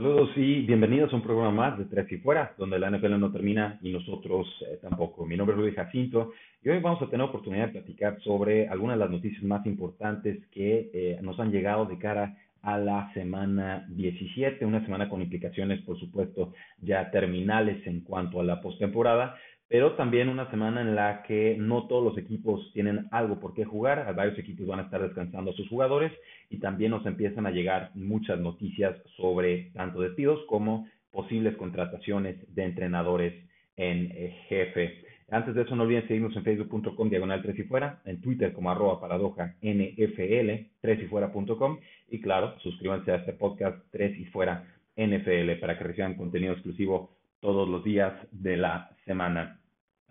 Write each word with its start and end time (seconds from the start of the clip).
Saludos 0.00 0.30
y 0.34 0.62
bienvenidos 0.62 1.12
a 1.12 1.16
un 1.16 1.22
programa 1.22 1.50
más 1.50 1.78
de 1.78 1.84
Tres 1.84 2.10
y 2.10 2.16
Fuera, 2.16 2.54
donde 2.56 2.78
la 2.78 2.90
NFL 2.90 3.20
no 3.20 3.30
termina 3.30 3.78
y 3.82 3.92
nosotros 3.92 4.46
eh, 4.66 4.78
tampoco. 4.80 5.26
Mi 5.26 5.36
nombre 5.36 5.54
es 5.54 5.60
Luis 5.60 5.74
Jacinto 5.74 6.32
y 6.64 6.70
hoy 6.70 6.78
vamos 6.78 7.02
a 7.02 7.10
tener 7.10 7.26
oportunidad 7.26 7.66
de 7.66 7.72
platicar 7.72 8.18
sobre 8.22 8.66
algunas 8.66 8.96
de 8.96 9.00
las 9.00 9.10
noticias 9.10 9.42
más 9.42 9.66
importantes 9.66 10.38
que 10.52 10.90
eh, 10.94 11.18
nos 11.20 11.38
han 11.38 11.52
llegado 11.52 11.84
de 11.84 11.98
cara 11.98 12.34
a 12.62 12.78
la 12.78 13.12
semana 13.12 13.86
17, 13.90 14.64
una 14.64 14.82
semana 14.86 15.06
con 15.10 15.20
implicaciones, 15.20 15.82
por 15.82 16.00
supuesto, 16.00 16.54
ya 16.80 17.10
terminales 17.10 17.86
en 17.86 18.00
cuanto 18.00 18.40
a 18.40 18.44
la 18.44 18.62
postemporada, 18.62 19.36
pero 19.70 19.92
también 19.92 20.28
una 20.28 20.50
semana 20.50 20.80
en 20.80 20.96
la 20.96 21.22
que 21.22 21.56
no 21.56 21.86
todos 21.86 22.02
los 22.02 22.18
equipos 22.18 22.72
tienen 22.72 23.06
algo 23.12 23.38
por 23.38 23.54
qué 23.54 23.64
jugar, 23.64 24.12
varios 24.16 24.36
equipos 24.36 24.66
van 24.66 24.80
a 24.80 24.82
estar 24.82 25.00
descansando 25.00 25.52
a 25.52 25.54
sus 25.54 25.68
jugadores 25.68 26.12
y 26.50 26.58
también 26.58 26.90
nos 26.90 27.06
empiezan 27.06 27.46
a 27.46 27.52
llegar 27.52 27.92
muchas 27.94 28.40
noticias 28.40 28.96
sobre 29.16 29.70
tanto 29.72 30.00
despidos 30.00 30.40
como 30.48 30.88
posibles 31.12 31.56
contrataciones 31.56 32.36
de 32.52 32.64
entrenadores 32.64 33.32
en 33.76 34.10
eh, 34.10 34.36
jefe. 34.48 35.04
Antes 35.30 35.54
de 35.54 35.62
eso, 35.62 35.76
no 35.76 35.84
olviden 35.84 36.08
seguirnos 36.08 36.34
en 36.34 36.42
facebook.com 36.42 37.08
diagonal 37.08 37.40
3 37.40 37.60
y 37.60 37.62
fuera, 37.62 38.02
en 38.04 38.20
Twitter 38.20 38.52
como 38.52 38.72
arroba 38.72 39.00
paradoja 39.00 39.54
NFL, 39.62 40.66
3 40.80 41.00
y 41.00 41.06
fuera.com 41.06 41.78
y 42.08 42.20
claro, 42.20 42.58
suscríbanse 42.58 43.12
a 43.12 43.16
este 43.16 43.34
podcast 43.34 43.78
3 43.92 44.18
y 44.18 44.24
fuera 44.26 44.64
NFL 44.96 45.60
para 45.60 45.78
que 45.78 45.84
reciban 45.84 46.16
contenido 46.16 46.54
exclusivo 46.54 47.12
todos 47.38 47.68
los 47.68 47.84
días 47.84 48.12
de 48.32 48.56
la 48.56 48.90
semana 49.04 49.59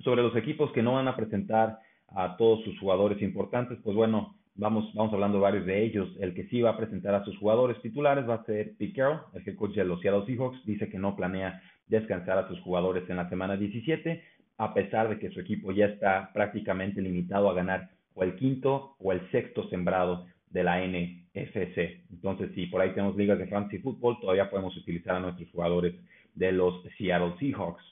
sobre 0.04 0.22
los 0.22 0.36
equipos 0.36 0.72
que 0.72 0.84
no 0.84 0.94
van 0.94 1.08
a 1.08 1.16
presentar 1.16 1.80
a 2.10 2.38
todos 2.38 2.64
sus 2.64 2.78
jugadores 2.80 3.22
importantes, 3.22 3.78
pues 3.84 3.96
bueno, 3.96 4.36
vamos, 4.56 4.94
vamos 4.94 5.14
hablando 5.14 5.38
de 5.38 5.44
varios 5.44 5.66
de 5.66 5.84
ellos. 5.84 6.10
El 6.20 6.34
que 6.34 6.46
sí 6.46 6.62
va 6.62 6.72
a 6.72 6.78
presentar 6.78 7.16
a 7.16 7.24
sus 7.24 7.38
jugadores 7.38 7.82
titulares 7.82 8.28
va 8.28 8.36
a 8.36 8.46
ser 8.46 8.74
Pete 8.78 8.94
Carroll, 8.94 9.22
el 9.34 9.48
head 9.48 9.56
coach 9.56 9.76
de 9.76 9.86
los 9.86 10.02
Seattle 10.02 10.26
Seahawks. 10.26 10.66
Dice 10.66 10.90
que 10.90 10.98
no 10.98 11.16
planea 11.16 11.62
descansar 11.88 12.38
a 12.38 12.48
sus 12.48 12.60
jugadores 12.62 13.10
en 13.10 13.18
la 13.18 13.30
semana 13.30 13.58
17, 13.58 14.24
a 14.58 14.74
pesar 14.74 15.10
de 15.10 15.20
que 15.20 15.30
su 15.30 15.40
equipo 15.40 15.72
ya 15.72 15.86
está 15.86 16.32
prácticamente 16.34 17.02
limitado 17.02 17.50
a 17.50 17.54
ganar 17.54 17.90
o 18.14 18.24
el 18.24 18.36
quinto 18.36 18.96
o 19.00 19.12
el 19.12 19.30
sexto 19.32 19.68
sembrado 19.70 20.26
de 20.50 20.64
la 20.64 20.80
NFC. 20.86 22.02
Entonces, 22.12 22.52
si 22.56 22.66
por 22.68 22.82
ahí 22.82 22.90
tenemos 22.92 23.16
ligas 23.16 23.38
de 23.38 23.48
fantasy 23.48 23.80
fútbol, 23.80 24.20
todavía 24.20 24.50
podemos 24.50 24.76
utilizar 24.76 25.16
a 25.16 25.20
nuestros 25.20 25.50
jugadores 25.52 25.96
de 26.36 26.52
los 26.52 26.84
Seattle 26.98 27.36
Seahawks 27.40 27.84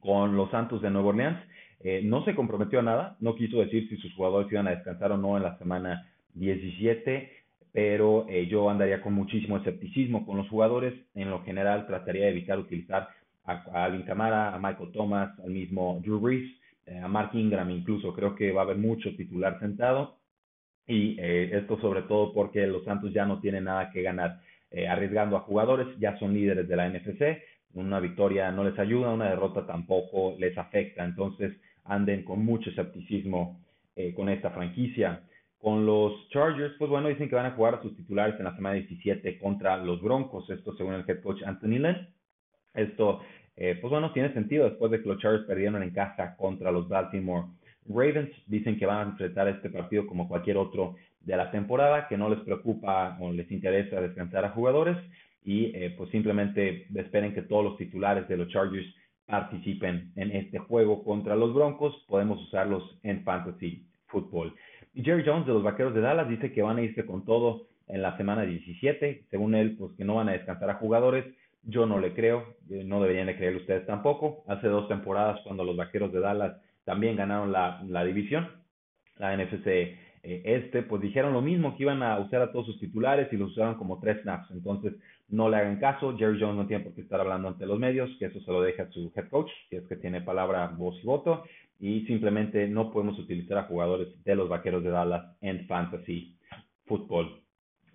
con 0.00 0.36
los 0.36 0.50
Santos 0.50 0.82
de 0.82 0.90
Nueva 0.90 1.10
Orleans. 1.10 1.38
Eh, 1.82 2.02
no 2.04 2.24
se 2.24 2.34
comprometió 2.34 2.80
a 2.80 2.82
nada, 2.82 3.16
no 3.20 3.34
quiso 3.34 3.60
decir 3.60 3.88
si 3.88 3.96
sus 3.96 4.12
jugadores 4.14 4.52
iban 4.52 4.68
a 4.68 4.72
descansar 4.72 5.12
o 5.12 5.16
no 5.16 5.36
en 5.36 5.42
la 5.42 5.56
semana 5.58 6.10
17, 6.34 7.30
pero 7.72 8.26
eh, 8.28 8.46
yo 8.48 8.68
andaría 8.68 9.00
con 9.00 9.14
muchísimo 9.14 9.56
escepticismo 9.56 10.26
con 10.26 10.36
los 10.36 10.48
jugadores. 10.48 10.94
En 11.14 11.30
lo 11.30 11.42
general, 11.42 11.86
trataría 11.86 12.24
de 12.24 12.32
evitar 12.32 12.58
utilizar 12.58 13.08
a, 13.44 13.84
Alvin 13.84 14.02
Kamara, 14.02 14.54
a 14.54 14.58
Michael 14.58 14.92
Thomas, 14.92 15.38
al 15.40 15.50
mismo 15.50 16.00
Drew 16.02 16.20
Brees, 16.20 16.50
eh, 16.86 16.98
a 16.98 17.08
Mark 17.08 17.30
Ingram 17.32 17.70
incluso. 17.70 18.12
Creo 18.14 18.34
que 18.34 18.52
va 18.52 18.62
a 18.62 18.64
haber 18.64 18.76
mucho 18.76 19.14
titular 19.16 19.58
sentado. 19.60 20.16
Y 20.86 21.20
esto 21.20 21.78
sobre 21.80 22.02
todo 22.02 22.32
porque 22.32 22.66
los 22.66 22.82
Santos 22.82 23.12
ya 23.12 23.24
no 23.24 23.40
tienen 23.40 23.64
nada 23.64 23.92
que 23.92 24.02
ganar 24.02 24.40
arriesgando 24.88 25.36
a 25.36 25.40
jugadores, 25.40 25.86
ya 26.00 26.18
son 26.18 26.34
líderes 26.34 26.66
de 26.66 26.74
la 26.74 26.88
NFC 26.88 27.38
una 27.74 28.00
victoria 28.00 28.50
no 28.50 28.64
les 28.64 28.78
ayuda, 28.78 29.10
una 29.10 29.30
derrota 29.30 29.66
tampoco 29.66 30.34
les 30.38 30.56
afecta. 30.58 31.04
Entonces 31.04 31.52
anden 31.84 32.24
con 32.24 32.44
mucho 32.44 32.70
escepticismo 32.70 33.60
eh, 33.96 34.14
con 34.14 34.28
esta 34.28 34.50
franquicia. 34.50 35.22
Con 35.58 35.84
los 35.84 36.28
Chargers, 36.30 36.74
pues 36.78 36.90
bueno, 36.90 37.08
dicen 37.08 37.28
que 37.28 37.34
van 37.34 37.46
a 37.46 37.50
jugar 37.50 37.74
a 37.74 37.82
sus 37.82 37.94
titulares 37.94 38.34
en 38.38 38.44
la 38.44 38.56
semana 38.56 38.76
17 38.76 39.38
contra 39.38 39.76
los 39.76 40.00
Broncos, 40.00 40.48
esto 40.48 40.74
según 40.74 40.94
el 40.94 41.04
head 41.06 41.20
coach 41.20 41.42
Anthony 41.44 41.78
Lynn. 41.78 42.08
Esto, 42.72 43.20
eh, 43.56 43.76
pues 43.78 43.90
bueno, 43.90 44.12
tiene 44.12 44.32
sentido 44.32 44.64
después 44.64 44.90
de 44.90 45.02
que 45.02 45.08
los 45.08 45.18
Chargers 45.18 45.44
perdieron 45.44 45.82
en 45.82 45.90
casa 45.90 46.34
contra 46.36 46.72
los 46.72 46.88
Baltimore 46.88 47.48
Ravens. 47.86 48.30
Dicen 48.46 48.78
que 48.78 48.86
van 48.86 48.98
a 48.98 49.10
enfrentar 49.10 49.48
este 49.48 49.68
partido 49.68 50.06
como 50.06 50.28
cualquier 50.28 50.56
otro 50.56 50.96
de 51.20 51.36
la 51.36 51.50
temporada, 51.50 52.08
que 52.08 52.16
no 52.16 52.30
les 52.30 52.40
preocupa 52.40 53.18
o 53.20 53.30
les 53.30 53.50
interesa 53.50 54.00
descansar 54.00 54.46
a 54.46 54.50
jugadores 54.50 54.96
y 55.42 55.66
eh, 55.74 55.94
pues 55.96 56.10
simplemente 56.10 56.86
esperen 56.94 57.34
que 57.34 57.42
todos 57.42 57.64
los 57.64 57.76
titulares 57.76 58.28
de 58.28 58.36
los 58.36 58.48
Chargers 58.48 58.86
participen 59.26 60.12
en 60.16 60.32
este 60.32 60.58
juego 60.58 61.02
contra 61.04 61.36
los 61.36 61.54
Broncos. 61.54 62.04
Podemos 62.08 62.42
usarlos 62.42 62.98
en 63.02 63.22
fantasy 63.24 63.86
football. 64.06 64.54
Y 64.92 65.02
Jerry 65.02 65.22
Jones 65.24 65.46
de 65.46 65.52
los 65.52 65.62
Vaqueros 65.62 65.94
de 65.94 66.00
Dallas 66.00 66.28
dice 66.28 66.52
que 66.52 66.62
van 66.62 66.78
a 66.78 66.82
irse 66.82 67.06
con 67.06 67.24
todo 67.24 67.68
en 67.86 68.02
la 68.02 68.16
semana 68.16 68.42
17. 68.42 69.26
Según 69.30 69.54
él, 69.54 69.76
pues 69.78 69.92
que 69.96 70.04
no 70.04 70.16
van 70.16 70.28
a 70.28 70.32
descansar 70.32 70.68
a 70.68 70.74
jugadores. 70.74 71.24
Yo 71.62 71.86
no 71.86 72.00
le 72.00 72.14
creo, 72.14 72.56
eh, 72.70 72.82
no 72.84 73.00
deberían 73.00 73.26
de 73.26 73.36
creer 73.36 73.56
ustedes 73.56 73.86
tampoco. 73.86 74.44
Hace 74.48 74.66
dos 74.66 74.88
temporadas, 74.88 75.40
cuando 75.44 75.64
los 75.64 75.76
Vaqueros 75.76 76.12
de 76.12 76.20
Dallas 76.20 76.56
también 76.84 77.16
ganaron 77.16 77.52
la, 77.52 77.82
la 77.86 78.04
división, 78.04 78.48
la 79.18 79.36
NFC 79.36 79.96
eh, 80.22 80.42
este, 80.44 80.82
pues 80.82 81.00
dijeron 81.00 81.32
lo 81.32 81.40
mismo, 81.40 81.76
que 81.76 81.84
iban 81.84 82.02
a 82.02 82.18
usar 82.18 82.42
a 82.42 82.52
todos 82.52 82.66
sus 82.66 82.78
titulares 82.78 83.32
y 83.32 83.36
los 83.36 83.52
usaron 83.52 83.76
como 83.76 84.00
tres 84.00 84.20
snaps. 84.22 84.50
Entonces, 84.50 84.94
no 85.28 85.48
le 85.48 85.56
hagan 85.56 85.78
caso. 85.78 86.16
Jerry 86.16 86.38
Jones 86.40 86.56
no 86.56 86.66
tiene 86.66 86.84
por 86.84 86.94
qué 86.94 87.02
estar 87.02 87.20
hablando 87.20 87.48
ante 87.48 87.66
los 87.66 87.78
medios, 87.78 88.10
que 88.18 88.26
eso 88.26 88.40
se 88.40 88.52
lo 88.52 88.60
deja 88.62 88.84
a 88.84 88.90
su 88.90 89.12
head 89.14 89.28
coach, 89.28 89.50
que 89.70 89.78
es 89.78 89.86
que 89.86 89.96
tiene 89.96 90.20
palabra, 90.20 90.68
voz 90.68 90.98
y 91.02 91.06
voto. 91.06 91.44
Y 91.78 92.06
simplemente 92.06 92.68
no 92.68 92.90
podemos 92.90 93.18
utilizar 93.18 93.58
a 93.58 93.64
jugadores 93.64 94.08
de 94.24 94.34
los 94.34 94.48
vaqueros 94.48 94.84
de 94.84 94.90
Dallas 94.90 95.36
en 95.40 95.66
fantasy 95.66 96.36
football. 96.84 97.40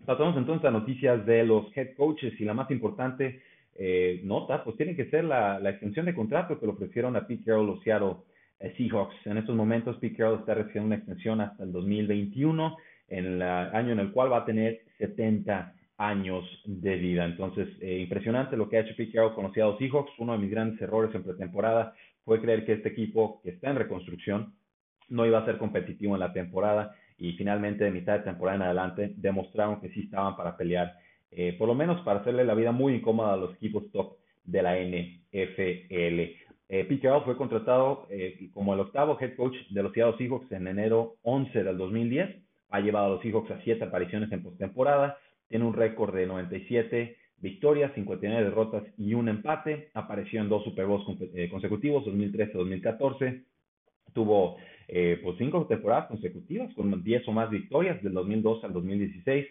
Pasamos 0.05 0.37
entonces 0.37 0.65
a 0.65 0.71
noticias 0.71 1.25
de 1.25 1.43
los 1.43 1.75
head 1.75 1.95
coaches 1.95 2.39
y 2.39 2.45
la 2.45 2.53
más 2.53 2.69
importante 2.71 3.41
eh, 3.77 4.21
nota, 4.23 4.63
pues 4.63 4.77
tiene 4.77 4.95
que 4.95 5.09
ser 5.09 5.25
la, 5.25 5.59
extensión 5.69 6.05
de 6.05 6.15
contrato 6.15 6.59
que 6.59 6.65
le 6.65 6.71
ofrecieron 6.71 7.15
a 7.15 7.27
Pete 7.27 7.43
Carroll 7.43 7.79
eh, 7.83 8.15
Seahawks. 8.77 9.15
En 9.25 9.37
estos 9.37 9.55
momentos 9.55 9.97
Pete 9.97 10.15
Carroll 10.15 10.39
está 10.39 10.53
recibiendo 10.53 10.87
una 10.87 10.95
extensión 10.97 11.41
hasta 11.41 11.63
el 11.63 11.71
2021, 11.71 12.77
en 13.09 13.25
el 13.25 13.41
año 13.41 13.91
en 13.93 13.99
el 13.99 14.11
cual 14.11 14.31
va 14.31 14.37
a 14.37 14.45
tener 14.45 14.81
70 14.97 15.73
años 15.97 16.43
de 16.65 16.95
vida. 16.97 17.25
Entonces, 17.25 17.69
eh, 17.81 17.99
impresionante 17.99 18.57
lo 18.57 18.67
que 18.67 18.77
ha 18.77 18.81
hecho 18.81 18.95
Pete 18.95 19.13
Carroll 19.13 19.35
con 19.35 19.45
los 19.45 19.53
Seahawks. 19.53 20.11
Uno 20.17 20.33
de 20.33 20.39
mis 20.39 20.51
grandes 20.51 20.81
errores 20.81 21.13
en 21.15 21.23
pretemporada 21.23 21.93
fue 22.23 22.41
creer 22.41 22.65
que 22.65 22.73
este 22.73 22.89
equipo, 22.89 23.41
que 23.43 23.51
está 23.51 23.69
en 23.69 23.77
reconstrucción, 23.77 24.53
no 25.09 25.25
iba 25.25 25.39
a 25.39 25.45
ser 25.45 25.57
competitivo 25.57 26.15
en 26.15 26.19
la 26.19 26.33
temporada 26.33 26.95
y 27.17 27.33
finalmente 27.33 27.83
de 27.83 27.91
mitad 27.91 28.13
de 28.13 28.25
temporada 28.25 28.57
en 28.57 28.61
adelante 28.63 29.13
demostraron 29.15 29.79
que 29.79 29.89
sí 29.89 30.01
estaban 30.01 30.35
para 30.35 30.57
pelear, 30.57 30.97
eh, 31.31 31.55
por 31.57 31.67
lo 31.67 31.75
menos 31.75 32.01
para 32.01 32.19
hacerle 32.19 32.43
la 32.43 32.55
vida 32.55 32.71
muy 32.71 32.95
incómoda 32.95 33.33
a 33.33 33.37
los 33.37 33.53
equipos 33.55 33.89
top 33.91 34.17
de 34.43 34.61
la 34.61 34.77
NFL. 34.77 36.44
Eh, 36.69 36.83
Pete 36.85 37.01
Carroll 37.01 37.23
fue 37.25 37.37
contratado 37.37 38.07
eh, 38.09 38.49
como 38.53 38.73
el 38.73 38.79
octavo 38.79 39.17
head 39.19 39.35
coach 39.35 39.55
de 39.69 39.83
los 39.83 39.93
Seattle 39.93 40.17
Seahawks 40.17 40.51
en 40.51 40.67
enero 40.67 41.15
11 41.23 41.63
del 41.63 41.77
2010. 41.77 42.35
Ha 42.69 42.79
llevado 42.79 43.05
a 43.05 43.09
los 43.09 43.21
Seahawks 43.21 43.51
a 43.51 43.61
siete 43.61 43.83
apariciones 43.83 44.31
en 44.31 44.43
postemporada 44.43 45.17
tiene 45.47 45.65
un 45.65 45.73
récord 45.73 46.15
de 46.15 46.25
97 46.25 47.17
victorias, 47.37 47.93
59 47.93 48.43
derrotas 48.43 48.83
y 48.97 49.13
un 49.13 49.29
empate. 49.29 49.89
Apareció 49.93 50.41
en 50.41 50.49
dos 50.49 50.63
Super 50.63 50.85
Bowls 50.85 51.05
eh, 51.35 51.49
consecutivos, 51.49 52.05
2013-2014. 52.05 53.43
Tuvo 54.13 54.57
eh, 54.87 55.19
pues 55.23 55.37
cinco 55.37 55.65
temporadas 55.67 56.07
consecutivas 56.07 56.73
con 56.73 57.03
10 57.03 57.27
o 57.27 57.31
más 57.31 57.49
victorias 57.49 58.01
del 58.01 58.13
2012 58.13 58.65
al 58.65 58.73
2016, 58.73 59.47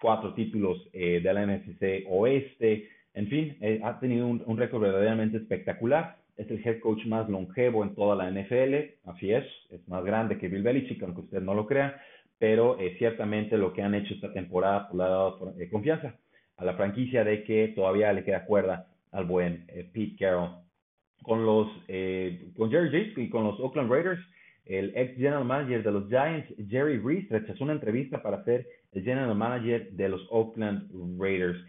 cuatro 0.00 0.34
títulos 0.34 0.88
eh, 0.92 1.20
de 1.22 1.32
la 1.32 1.46
NFC 1.46 2.04
Oeste. 2.08 2.88
En 3.14 3.28
fin, 3.28 3.56
eh, 3.60 3.80
ha 3.82 4.00
tenido 4.00 4.26
un 4.26 4.56
récord 4.56 4.82
verdaderamente 4.82 5.36
espectacular. 5.36 6.21
Es 6.36 6.50
el 6.50 6.66
head 6.66 6.80
coach 6.80 7.04
más 7.06 7.28
longevo 7.28 7.84
en 7.84 7.94
toda 7.94 8.16
la 8.16 8.30
NFL, 8.30 9.08
así 9.10 9.32
es, 9.32 9.44
es 9.70 9.86
más 9.88 10.04
grande 10.04 10.38
que 10.38 10.48
Bill 10.48 10.62
Belichick, 10.62 11.02
aunque 11.02 11.20
usted 11.22 11.42
no 11.42 11.54
lo 11.54 11.66
crea 11.66 12.00
pero 12.42 12.76
eh, 12.80 12.96
ciertamente 12.98 13.56
lo 13.56 13.72
que 13.72 13.82
han 13.82 13.94
hecho 13.94 14.14
esta 14.14 14.32
temporada 14.32 14.88
pues, 14.88 14.98
le 14.98 15.04
ha 15.04 15.08
dado 15.10 15.54
eh, 15.60 15.70
confianza 15.70 16.18
a 16.56 16.64
la 16.64 16.74
franquicia 16.74 17.22
de 17.22 17.44
que 17.44 17.68
todavía 17.68 18.12
le 18.12 18.24
queda 18.24 18.46
cuerda 18.46 18.88
al 19.12 19.26
buen 19.26 19.64
eh, 19.68 19.88
Pete 19.92 20.16
Carroll. 20.18 20.50
Con 21.22 21.46
los 21.46 21.68
con 22.56 22.68
Jerry 22.68 22.90
Jace 22.90 23.20
y 23.20 23.30
con 23.30 23.44
los 23.44 23.60
Oakland 23.60 23.88
Raiders, 23.88 24.20
el 24.64 24.92
ex 24.96 25.14
general 25.14 25.44
manager 25.44 25.84
de 25.84 25.92
los 25.92 26.08
Giants, 26.08 26.52
Jerry 26.68 26.98
Reese, 26.98 27.28
rechazó 27.30 27.62
una 27.62 27.74
entrevista 27.74 28.20
para 28.20 28.42
ser 28.42 28.66
el 28.90 29.04
general 29.04 29.36
manager 29.36 29.92
de 29.92 30.08
los 30.08 30.26
Oakland 30.30 30.90
Raiders. 31.20 31.64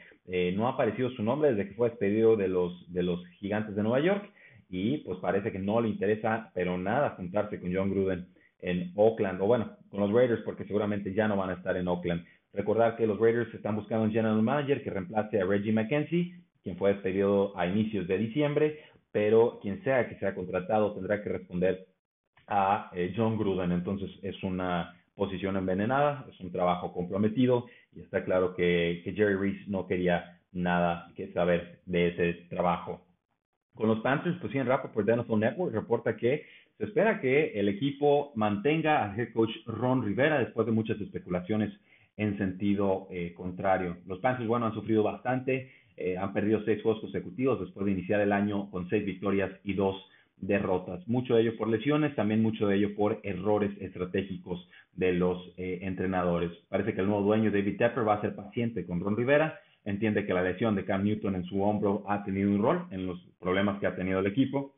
No 0.56 0.66
ha 0.66 0.72
aparecido 0.72 1.12
su 1.12 1.22
nombre 1.22 1.54
desde 1.54 1.70
que 1.70 1.76
fue 1.76 1.90
despedido 1.90 2.36
de 2.36 2.48
los, 2.48 2.92
de 2.92 3.04
los 3.04 3.24
Gigantes 3.38 3.76
de 3.76 3.84
Nueva 3.84 4.00
York 4.00 4.33
y 4.74 4.98
pues 4.98 5.20
parece 5.20 5.52
que 5.52 5.60
no 5.60 5.80
le 5.82 5.90
interesa, 5.90 6.50
pero 6.56 6.80
nada, 6.80 7.12
juntarse 7.12 7.62
con 7.62 7.72
John 7.72 7.92
Gruden 7.92 8.26
en 8.60 8.92
Oakland, 8.96 9.40
o 9.40 9.46
bueno, 9.46 9.78
con 9.88 10.00
los 10.00 10.12
Raiders, 10.12 10.42
porque 10.42 10.66
seguramente 10.66 11.14
ya 11.14 11.28
no 11.28 11.38
van 11.38 11.52
a 11.52 11.54
estar 11.54 11.78
en 11.78 11.88
Oakland. 11.88 12.26
Recordar 12.54 12.98
que 12.98 13.06
los 13.06 13.20
Raiders 13.20 13.54
están 13.54 13.76
buscando 13.76 14.06
un 14.06 14.12
general 14.12 14.42
manager 14.42 14.84
que 14.84 14.90
reemplace 14.90 15.40
a 15.40 15.46
Reggie 15.46 15.72
McKenzie, 15.72 16.40
quien 16.64 16.76
fue 16.78 16.94
despedido 16.94 17.56
a 17.56 17.68
inicios 17.68 18.08
de 18.08 18.18
diciembre, 18.18 18.80
pero 19.12 19.60
quien 19.62 19.84
sea 19.84 20.10
que 20.10 20.16
sea 20.16 20.34
contratado 20.34 20.96
tendrá 20.96 21.22
que 21.22 21.30
responder 21.30 21.86
a 22.48 22.90
eh, 22.96 23.14
John 23.16 23.38
Gruden. 23.38 23.74
Entonces 23.74 24.10
es 24.24 24.42
una 24.42 25.00
posición 25.14 25.56
envenenada, 25.56 26.26
es 26.34 26.40
un 26.40 26.52
trabajo 26.52 26.92
comprometido 26.92 27.68
y 27.96 28.02
está 28.02 28.26
claro 28.26 28.56
que, 28.56 29.02
que 29.04 29.14
Jerry 29.14 29.36
Reese 29.36 29.66
no 29.68 29.86
quería 29.86 30.40
nada 30.52 31.12
que 31.16 31.32
saber 31.32 31.82
de 31.86 32.08
ese 32.08 32.34
trabajo. 32.50 33.13
Con 33.76 33.88
los 33.88 34.00
Panthers, 34.02 34.38
pues 34.40 34.52
sí, 34.52 34.60
en 34.60 34.68
por 34.68 35.06
de 35.06 35.18
NFL 35.18 35.40
Network 35.40 35.74
reporta 35.74 36.16
que 36.16 36.46
se 36.78 36.86
espera 36.86 37.20
que 37.20 37.60
el 37.60 37.70
equipo 37.70 38.32
mantenga 38.36 39.04
al 39.04 39.20
head 39.20 39.34
coach 39.34 39.52
Ron 39.66 40.04
Rivera 40.04 40.40
después 40.40 40.66
de 40.66 40.72
muchas 40.72 41.00
especulaciones 41.02 41.72
en 42.18 42.38
sentido 42.38 43.08
eh, 43.12 43.34
contrario. 43.36 43.98
Los 44.06 44.20
Panthers, 44.20 44.48
bueno, 44.48 44.68
han 44.68 44.74
sufrido 44.74 45.04
bastante, 45.04 45.72
eh, 45.98 46.18
han 46.18 46.34
perdido 46.34 46.64
seis 46.66 46.82
juegos 46.82 47.02
consecutivos 47.02 47.60
después 47.60 47.86
de 47.86 47.92
iniciar 47.92 48.22
el 48.22 48.32
año 48.32 48.70
con 48.70 48.90
seis 48.90 49.06
victorias 49.06 49.52
y 49.64 49.74
dos 49.74 49.96
derrotas. 50.38 51.08
Mucho 51.08 51.36
de 51.36 51.42
ello 51.42 51.58
por 51.58 51.68
lesiones, 51.68 52.16
también 52.16 52.42
mucho 52.42 52.68
de 52.68 52.76
ello 52.76 52.96
por 52.96 53.20
errores 53.24 53.72
estratégicos 53.80 54.68
de 54.96 55.14
los 55.14 55.54
eh, 55.58 55.80
entrenadores. 55.82 56.52
Parece 56.70 56.94
que 56.94 57.02
el 57.02 57.08
nuevo 57.08 57.24
dueño, 57.24 57.52
David 57.52 57.78
Tepper, 57.78 58.08
va 58.08 58.16
a 58.16 58.22
ser 58.22 58.36
paciente 58.36 58.86
con 58.86 59.00
Ron 59.00 59.18
Rivera. 59.18 59.60
Entiende 59.86 60.26
que 60.26 60.34
la 60.34 60.44
lesión 60.44 60.76
de 60.76 60.86
Cam 60.86 61.04
Newton 61.04 61.36
en 61.36 61.46
su 61.46 61.62
hombro 61.62 62.04
ha 62.08 62.24
tenido 62.24 62.50
un 62.50 62.62
rol 62.62 62.88
en 62.92 63.06
los 63.06 63.20
problemas 63.40 63.80
que 63.80 63.88
ha 63.88 63.96
tenido 63.96 64.20
el 64.20 64.28
equipo. 64.28 64.76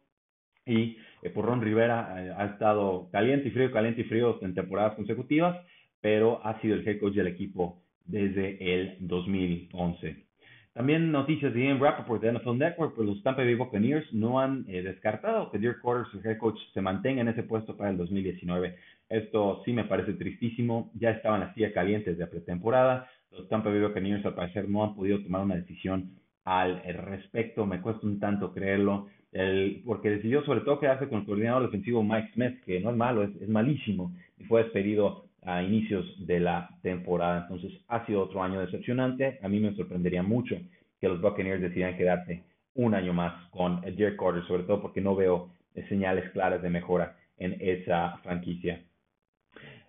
Y 0.66 0.98
eh, 1.22 1.30
por 1.30 1.46
Ron 1.46 1.62
Rivera 1.62 2.16
eh, 2.18 2.34
ha 2.36 2.46
estado 2.46 3.10
caliente 3.12 3.50
y 3.50 3.52
frío, 3.52 3.72
caliente 3.72 4.02
y 4.02 4.06
frío 4.06 4.40
en 4.42 4.56
temporadas 4.56 4.96
consecutivas, 4.96 5.58
pero 6.02 6.46
ha 6.46 6.60
sido 6.62 6.76
el 6.76 6.88
head 6.88 7.00
coach 7.00 7.14
del 7.14 7.28
equipo 7.28 7.84
desde 8.06 8.58
el 8.74 8.98
2011. 9.00 10.26
También 10.74 11.10
noticias 11.10 11.54
de 11.54 11.64
Ian 11.64 11.80
Rappaport 11.80 12.22
de 12.22 12.34
NFL 12.34 12.58
Network, 12.58 12.96
pues 12.96 13.08
los 13.08 13.24
Tampa 13.24 13.44
Bay 13.44 13.56
Buccaneers 13.56 14.12
no 14.12 14.42
han 14.42 14.66
eh, 14.68 14.82
descartado 14.82 15.50
que 15.50 15.58
Dirk 15.58 15.80
Quarters, 15.82 16.14
el 16.16 16.30
head 16.30 16.38
coach, 16.38 16.60
se 16.74 16.82
mantenga 16.82 17.22
en 17.22 17.30
ese 17.30 17.44
puesto 17.44 17.78
para 17.78 17.92
el 17.92 17.98
2019. 17.98 18.76
Esto 19.08 19.62
sí 19.64 19.72
me 19.72 19.86
parece 19.86 20.14
tristísimo. 20.14 20.92
Ya 20.96 21.12
estaban 21.12 21.40
las 21.40 21.54
silla 21.54 21.72
calientes 21.72 22.18
de 22.18 22.28
pretemporada. 22.28 23.10
Los 23.32 23.48
Tampa 23.50 23.70
Bay 23.70 23.82
Buccaneers, 23.82 24.26
al 24.26 24.36
parecer, 24.36 24.70
no 24.70 24.84
han 24.84 24.96
podido 24.96 25.22
tomar 25.22 25.42
una 25.42 25.56
decisión 25.56 26.12
al 26.44 26.82
respecto. 26.84 27.66
Me 27.66 27.82
cuesta 27.82 28.06
un 28.06 28.20
tanto 28.20 28.54
creerlo. 28.54 29.08
El, 29.32 29.82
porque 29.86 30.10
decidió 30.12 30.44
sobre 30.46 30.62
todo 30.62 30.80
quedarse 30.80 31.10
con 31.10 31.20
el 31.20 31.26
coordinador 31.26 31.64
defensivo 31.64 32.02
Mike 32.04 32.32
Smith, 32.34 32.64
que 32.64 32.80
no 32.80 32.92
es 32.92 32.96
malo, 32.96 33.24
es, 33.24 33.36
es 33.42 33.50
malísimo, 33.50 34.16
y 34.38 34.46
fue 34.46 34.64
despedido 34.64 35.26
a 35.42 35.62
inicios 35.62 36.06
de 36.26 36.40
la 36.40 36.70
temporada. 36.82 37.42
Entonces 37.42 37.80
ha 37.88 38.06
sido 38.06 38.24
otro 38.24 38.42
año 38.42 38.62
decepcionante. 38.62 39.40
A 39.42 39.48
mí 39.48 39.60
me 39.60 39.76
sorprendería 39.76 40.24
mucho 40.24 40.56
que 41.00 41.08
los 41.08 41.22
Buccaneers 41.22 41.62
decidieran 41.62 41.98
quedarse 41.98 42.44
un 42.76 42.94
año 42.94 43.14
más 43.14 43.50
con 43.52 43.82
Jerry 43.84 44.18
Carter, 44.18 44.44
sobre 44.48 44.64
todo 44.64 44.82
porque 44.82 45.02
no 45.02 45.16
veo 45.16 45.50
señales 45.90 46.30
claras 46.32 46.62
de 46.62 46.70
mejora 46.70 47.18
en 47.38 47.58
esa 47.60 48.18
franquicia. 48.24 48.82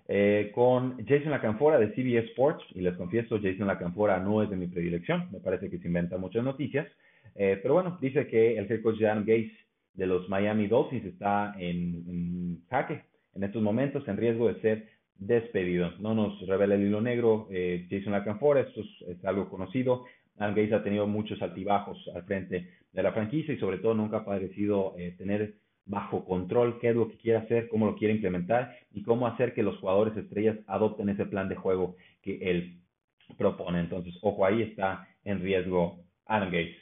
Eh, 0.08 0.52
con 0.54 1.04
Jason 1.04 1.30
Lacanfora 1.30 1.78
de 1.78 1.88
CBS 1.88 2.28
Sports, 2.28 2.64
y 2.74 2.80
les 2.80 2.96
confieso, 2.96 3.40
Jason 3.42 3.66
Lacanfora 3.66 4.20
no 4.20 4.42
es 4.42 4.50
de 4.50 4.56
mi 4.56 4.68
predilección, 4.68 5.28
me 5.32 5.40
parece 5.40 5.68
que 5.68 5.78
se 5.78 5.88
inventa 5.88 6.16
muchas 6.16 6.44
noticias, 6.44 6.86
eh, 7.34 7.58
pero 7.60 7.74
bueno, 7.74 7.98
dice 8.00 8.26
que 8.28 8.56
el 8.56 8.70
head 8.70 8.82
coach 8.82 9.02
Adam 9.02 9.20
Gates 9.20 9.52
de 9.94 10.06
los 10.06 10.28
Miami 10.28 10.68
Dolphins 10.68 11.06
está 11.06 11.54
en, 11.58 12.04
en 12.08 12.62
jaque 12.68 13.02
en 13.34 13.44
estos 13.44 13.62
momentos, 13.62 14.06
en 14.08 14.16
riesgo 14.16 14.48
de 14.48 14.60
ser 14.60 14.88
despedido. 15.18 15.92
No 15.98 16.14
nos 16.14 16.46
revela 16.46 16.74
el 16.74 16.82
hilo 16.82 17.00
negro 17.00 17.48
eh, 17.50 17.86
Jason 17.90 18.12
Lacanfora, 18.12 18.60
esto 18.60 18.80
es, 18.80 19.24
algo 19.24 19.48
conocido. 19.48 20.04
Adam 20.38 20.54
Gates 20.54 20.72
ha 20.72 20.82
tenido 20.82 21.06
muchos 21.06 21.40
altibajos 21.40 21.98
al 22.14 22.24
frente 22.24 22.68
de 22.92 23.02
la 23.02 23.12
franquicia 23.12 23.54
y 23.54 23.58
sobre 23.58 23.78
todo 23.78 23.94
nunca 23.94 24.18
ha 24.18 24.24
parecido 24.24 24.94
eh, 24.98 25.14
tener 25.16 25.54
bajo 25.86 26.24
control 26.24 26.78
qué 26.80 26.90
es 26.90 26.96
lo 26.96 27.08
que 27.08 27.16
quiere 27.16 27.38
hacer, 27.38 27.68
cómo 27.68 27.86
lo 27.86 27.96
quiere 27.96 28.14
implementar 28.14 28.76
y 28.92 29.02
cómo 29.02 29.26
hacer 29.26 29.54
que 29.54 29.62
los 29.62 29.78
jugadores 29.78 30.16
estrellas 30.16 30.58
adopten 30.66 31.08
ese 31.08 31.26
plan 31.26 31.48
de 31.48 31.54
juego 31.54 31.96
que 32.22 32.38
él 32.50 32.80
propone. 33.38 33.80
Entonces, 33.80 34.14
ojo, 34.20 34.44
ahí 34.44 34.62
está 34.62 35.06
en 35.24 35.40
riesgo 35.40 36.00
Adam 36.26 36.48
Gates. 36.48 36.76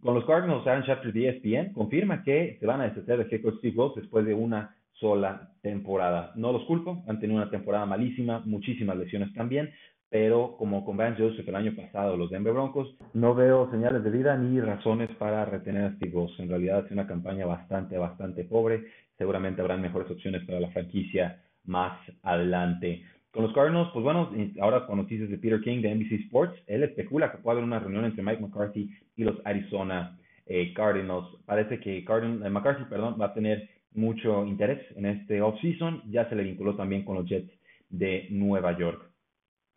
Con 0.00 0.14
los 0.14 0.24
Cardinals, 0.26 0.66
Aaron 0.66 0.84
Chapter 0.84 1.12
de 1.12 1.28
ESPN 1.28 1.72
confirma 1.72 2.22
que 2.22 2.56
se 2.60 2.66
van 2.66 2.80
a 2.80 2.88
deshacer 2.88 3.18
de 3.18 3.34
head 3.34 3.54
Steve 3.58 3.74
Rose 3.76 4.00
después 4.00 4.24
de 4.26 4.34
una 4.34 4.76
sola 4.92 5.50
temporada. 5.62 6.32
No 6.34 6.52
los 6.52 6.64
culpo, 6.64 7.02
han 7.06 7.20
tenido 7.20 7.40
una 7.40 7.50
temporada 7.50 7.86
malísima, 7.86 8.40
muchísimas 8.44 8.96
lesiones 8.96 9.32
también, 9.34 9.70
pero 10.10 10.56
como 10.56 10.84
con 10.84 10.96
Vance 10.96 11.22
Joseph 11.22 11.48
el 11.48 11.56
año 11.56 11.74
pasado, 11.76 12.16
los 12.16 12.30
Denver 12.30 12.52
Broncos, 12.52 12.94
no 13.12 13.34
veo 13.34 13.70
señales 13.70 14.02
de 14.02 14.10
vida 14.10 14.36
ni 14.36 14.60
razones 14.60 15.10
para 15.18 15.44
retener 15.44 15.84
a 15.84 15.96
Steve 15.96 16.12
Ross. 16.14 16.34
En 16.38 16.48
realidad 16.48 16.84
es 16.86 16.92
una 16.92 17.06
campaña 17.06 17.46
bastante, 17.46 17.98
bastante 17.98 18.44
pobre. 18.44 18.86
Seguramente 19.18 19.60
habrán 19.60 19.82
mejores 19.82 20.10
opciones 20.10 20.44
para 20.44 20.60
la 20.60 20.70
franquicia 20.70 21.42
más 21.64 21.98
adelante. 22.22 23.02
Con 23.30 23.42
los 23.42 23.52
Cardinals, 23.52 23.90
pues 23.92 24.02
bueno, 24.02 24.30
ahora 24.60 24.86
con 24.86 24.96
noticias 24.96 25.28
de 25.28 25.36
Peter 25.36 25.60
King 25.60 25.82
de 25.82 25.94
NBC 25.94 26.12
Sports, 26.24 26.58
él 26.66 26.82
especula 26.82 27.30
que 27.30 27.38
puede 27.38 27.58
haber 27.58 27.64
una 27.64 27.78
reunión 27.78 28.06
entre 28.06 28.22
Mike 28.22 28.40
McCarthy 28.40 28.90
y 29.16 29.24
los 29.24 29.36
Arizona 29.44 30.18
eh, 30.46 30.72
Cardinals. 30.72 31.26
Parece 31.44 31.78
que 31.78 32.02
Cardinals, 32.04 32.44
eh, 32.46 32.48
McCarthy 32.48 32.84
perdón, 32.84 33.18
va 33.20 33.26
a 33.26 33.34
tener 33.34 33.68
mucho 33.92 34.46
interés 34.46 34.80
en 34.96 35.04
este 35.04 35.42
offseason. 35.42 36.02
Ya 36.10 36.26
se 36.30 36.36
le 36.36 36.42
vinculó 36.42 36.74
también 36.74 37.04
con 37.04 37.16
los 37.16 37.26
Jets 37.26 37.52
de 37.90 38.28
Nueva 38.30 38.76
York. 38.78 39.08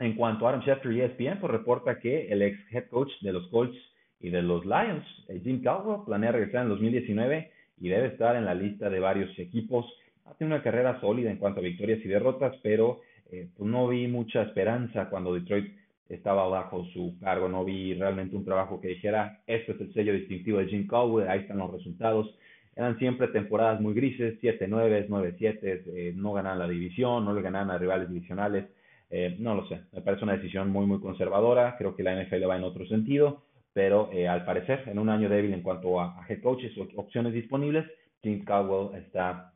En 0.02 0.16
cuanto 0.16 0.48
a 0.48 0.50
Aaron 0.50 0.64
Schefter 0.64 0.92
y 0.94 1.02
ESPN, 1.02 1.40
pues 1.40 1.52
reporta 1.52 2.00
que 2.00 2.28
el 2.32 2.42
ex 2.42 2.58
head 2.72 2.88
coach 2.90 3.12
de 3.22 3.34
los 3.34 3.48
Colts 3.50 3.78
y 4.20 4.32
de 4.32 4.42
los 4.42 4.66
Lions, 4.66 5.06
eh, 5.28 5.40
Jim 5.44 5.62
Caldwell, 5.62 6.02
planea 6.08 6.32
regresar 6.32 6.64
en 6.64 6.70
2019 6.70 7.52
y 7.80 7.88
debe 7.88 8.08
estar 8.08 8.36
en 8.36 8.46
la 8.46 8.56
lista 8.56 8.90
de 8.90 9.00
varios 9.00 9.38
equipos. 9.38 9.86
Ha 10.26 10.34
tenido 10.34 10.56
una 10.56 10.64
carrera 10.64 11.00
sólida 11.00 11.30
en 11.30 11.38
cuanto 11.38 11.60
a 11.60 11.64
victorias 11.64 12.00
y 12.04 12.08
derrotas, 12.08 12.56
pero 12.64 13.02
eh, 13.32 13.48
pues 13.56 13.70
no 13.70 13.88
vi 13.88 14.08
mucha 14.08 14.42
esperanza 14.42 15.08
cuando 15.08 15.36
Detroit 15.36 15.72
estaba 16.10 16.48
bajo 16.48 16.84
su 16.94 17.20
cargo. 17.20 17.48
No 17.48 17.64
vi 17.64 17.94
realmente 17.94 18.36
un 18.36 18.44
trabajo 18.44 18.82
que 18.82 18.88
dijera, 18.88 19.44
este 19.46 19.74
es 19.74 19.82
el 19.82 19.94
sello 19.94 20.14
distintivo 20.14 20.58
de 20.58 20.66
Jim 20.66 20.88
Caldwell, 20.88 21.30
ahí 21.30 21.42
están 21.42 21.60
los 21.60 21.72
resultados 21.72 22.36
eran 22.74 22.98
siempre 23.00 23.28
temporadas 23.28 23.82
muy 23.82 23.94
grises, 23.94 24.40
7-9, 24.42 25.08
9-7, 25.10 25.60
eh, 25.62 26.14
no 26.16 26.32
ganaban 26.32 26.60
la 26.60 26.70
división, 26.70 27.26
no 27.26 27.34
le 27.34 27.42
ganaban 27.42 27.70
a 27.70 27.78
rivales 27.78 28.10
divisionales, 28.10 28.66
eh, 29.12 29.36
no 29.40 29.56
lo 29.56 29.68
sé, 29.68 29.82
me 29.92 30.02
parece 30.02 30.24
una 30.24 30.38
decisión 30.38 30.70
muy, 30.70 30.86
muy 30.86 31.02
conservadora, 31.02 31.76
creo 31.78 31.96
que 31.96 32.04
la 32.04 32.16
NFL 32.16 32.50
va 32.50 32.56
en 32.56 32.64
otro 32.64 32.86
sentido, 32.88 33.44
pero 33.74 34.10
eh, 34.14 34.28
al 34.28 34.46
parecer, 34.46 34.84
en 34.88 35.00
un 35.00 35.10
año 35.10 35.28
débil 35.28 35.54
en 35.54 35.62
cuanto 35.62 36.00
a, 36.00 36.26
head 36.30 36.42
coaches 36.42 36.72
o 36.78 36.88
opciones 36.96 37.34
disponibles, 37.34 37.86
James 38.24 38.46
Caldwell 38.46 38.96
está 39.04 39.54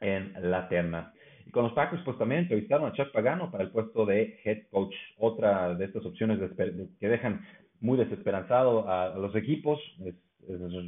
en 0.00 0.32
la 0.42 0.68
terna. 0.68 1.12
Y 1.46 1.50
con 1.50 1.62
los 1.62 1.72
Packers, 1.72 2.02
pues 2.04 2.18
también 2.18 2.42
entrevistaron 2.42 2.90
a 2.90 2.92
Chuck 2.94 3.12
Pagano 3.12 3.50
para 3.50 3.62
el 3.62 3.70
puesto 3.70 4.04
de 4.04 4.40
head 4.44 4.64
coach, 4.70 4.94
otra 5.18 5.74
de 5.74 5.84
estas 5.84 6.04
opciones 6.04 6.40
que 6.98 7.08
dejan 7.08 7.42
muy 7.80 7.98
desesperanzado 7.98 8.88
a, 8.88 9.14
a 9.14 9.18
los 9.18 9.36
equipos 9.36 9.78
es 10.04 10.14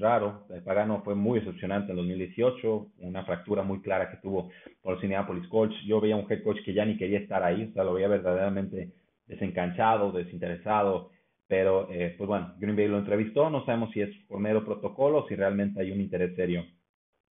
raro. 0.00 0.46
El 0.50 0.62
Pagano 0.62 1.02
fue 1.02 1.14
muy 1.14 1.40
decepcionante 1.40 1.90
en 1.90 1.96
2018, 1.96 2.92
una 2.98 3.24
fractura 3.24 3.62
muy 3.62 3.80
clara 3.80 4.10
que 4.10 4.18
tuvo 4.18 4.50
por 4.82 4.94
los 4.94 5.02
Indianapolis 5.02 5.48
Colts. 5.48 5.74
Yo 5.86 6.00
veía 6.00 6.16
un 6.16 6.30
head 6.30 6.42
coach 6.42 6.62
que 6.64 6.74
ya 6.74 6.84
ni 6.84 6.96
quería 6.96 7.18
estar 7.18 7.42
ahí, 7.42 7.68
o 7.70 7.72
sea, 7.72 7.84
lo 7.84 7.94
veía 7.94 8.08
verdaderamente 8.08 8.92
desencanchado, 9.26 10.12
desinteresado. 10.12 11.10
Pero, 11.46 11.88
eh, 11.90 12.14
pues 12.18 12.28
bueno, 12.28 12.54
Green 12.58 12.76
Bay 12.76 12.88
lo 12.88 12.98
entrevistó, 12.98 13.48
no 13.48 13.64
sabemos 13.64 13.90
si 13.92 14.02
es 14.02 14.10
por 14.28 14.38
mero 14.38 14.64
protocolo 14.64 15.18
o 15.18 15.28
si 15.28 15.34
realmente 15.34 15.80
hay 15.80 15.90
un 15.90 16.00
interés 16.00 16.36
serio 16.36 16.66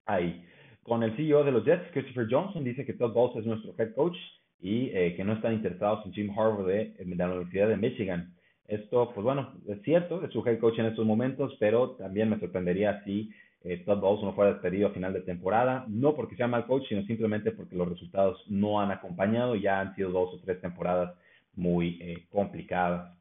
ahí. 0.05 0.43
Con 0.81 1.03
el 1.03 1.15
CEO 1.15 1.43
de 1.43 1.51
los 1.51 1.65
Jets, 1.65 1.91
Christopher 1.91 2.27
Johnson, 2.29 2.63
dice 2.63 2.85
que 2.85 2.93
Todd 2.93 3.13
Bowles 3.13 3.37
es 3.37 3.45
nuestro 3.45 3.75
head 3.77 3.93
coach 3.93 4.17
y 4.59 4.89
eh, 4.89 5.13
que 5.15 5.23
no 5.23 5.33
están 5.33 5.53
interesados 5.53 6.05
en 6.05 6.13
Jim 6.13 6.31
Harbaugh 6.31 6.65
de 6.65 6.95
la 6.97 7.27
Universidad 7.27 7.67
de 7.67 7.77
Michigan. 7.77 8.33
Esto, 8.67 9.11
pues 9.13 9.23
bueno, 9.23 9.53
es 9.67 9.81
cierto, 9.83 10.23
es 10.25 10.31
su 10.31 10.45
head 10.45 10.59
coach 10.59 10.77
en 10.79 10.87
estos 10.87 11.05
momentos, 11.05 11.55
pero 11.59 11.91
también 11.91 12.29
me 12.29 12.39
sorprendería 12.39 13.01
si 13.05 13.31
eh, 13.63 13.83
Todd 13.85 13.99
Bowles 13.99 14.23
no 14.23 14.33
fuera 14.33 14.53
despedido 14.53 14.87
a 14.87 14.91
final 14.91 15.13
de 15.13 15.21
temporada, 15.21 15.85
no 15.87 16.15
porque 16.15 16.35
sea 16.35 16.47
mal 16.47 16.65
coach, 16.65 16.87
sino 16.89 17.01
simplemente 17.03 17.51
porque 17.51 17.75
los 17.75 17.87
resultados 17.87 18.43
no 18.47 18.79
han 18.81 18.91
acompañado, 18.91 19.55
ya 19.55 19.79
han 19.79 19.95
sido 19.95 20.11
dos 20.11 20.33
o 20.33 20.39
tres 20.43 20.61
temporadas 20.61 21.15
muy 21.55 21.97
eh, 22.01 22.27
complicadas. 22.29 23.17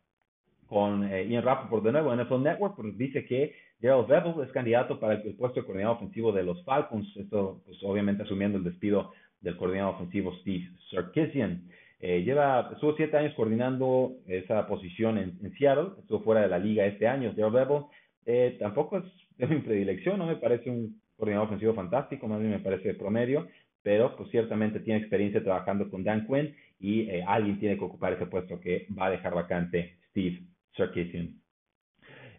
Con 0.67 1.05
eh, 1.05 1.27
Ian 1.29 1.45
Rappaport 1.45 1.85
de 1.85 1.93
nuevo, 1.93 2.15
NFL 2.15 2.43
Network 2.43 2.75
pues 2.77 2.99
dice 2.99 3.25
que 3.25 3.55
Gerald 3.81 4.09
Vevel 4.09 4.45
es 4.45 4.53
candidato 4.53 4.99
para 4.99 5.15
el, 5.15 5.35
puesto 5.37 5.61
de 5.61 5.67
coordinador 5.67 5.97
ofensivo 5.97 6.33
de 6.33 6.43
los 6.43 6.63
Falcons, 6.65 7.07
esto 7.17 7.63
pues 7.65 7.79
obviamente 7.85 8.25
asumiendo 8.25 8.59
el 8.59 8.65
despido 8.65 9.13
del 9.41 9.57
coordinador 9.57 9.95
ofensivo 9.95 10.35
Steve 10.41 10.71
Sarkisian. 10.91 11.69
Eh, 12.09 12.23
lleva, 12.23 12.71
estuvo 12.73 12.95
siete 12.95 13.17
años 13.17 13.35
coordinando 13.35 14.19
esa 14.29 14.65
posición 14.69 15.19
en, 15.19 15.53
Seattle, 15.59 15.89
estuvo 15.99 16.21
fuera 16.21 16.43
de 16.43 16.47
la 16.47 16.57
liga 16.61 16.87
este 16.87 17.09
año, 17.09 17.33
Daredevil. 17.33 17.87
Eh, 18.25 18.57
tampoco 18.61 18.99
es 18.99 19.05
de 19.39 19.49
mi 19.49 19.61
predilección, 19.61 20.21
no 20.21 20.27
me 20.27 20.37
parece 20.37 20.71
un 20.71 21.01
coordinador 21.17 21.49
ofensivo 21.49 21.75
fantástico, 21.75 22.29
más 22.29 22.39
bien 22.39 22.53
me 22.53 22.61
parece 22.61 22.95
promedio, 22.95 23.49
pero 23.83 24.17
pues 24.17 24.31
ciertamente 24.31 24.79
tiene 24.79 25.01
experiencia 25.01 25.43
trabajando 25.43 25.91
con 25.91 26.05
Dan 26.05 26.29
Quinn 26.29 26.55
y 26.79 27.11
eh, 27.11 27.25
alguien 27.27 27.59
tiene 27.59 27.77
que 27.77 27.85
ocupar 27.85 28.13
ese 28.13 28.27
puesto 28.27 28.61
que 28.61 28.87
va 28.97 29.07
a 29.07 29.11
dejar 29.11 29.35
vacante 29.35 29.97
Steve 30.11 30.45
Sarkisian. 30.77 31.35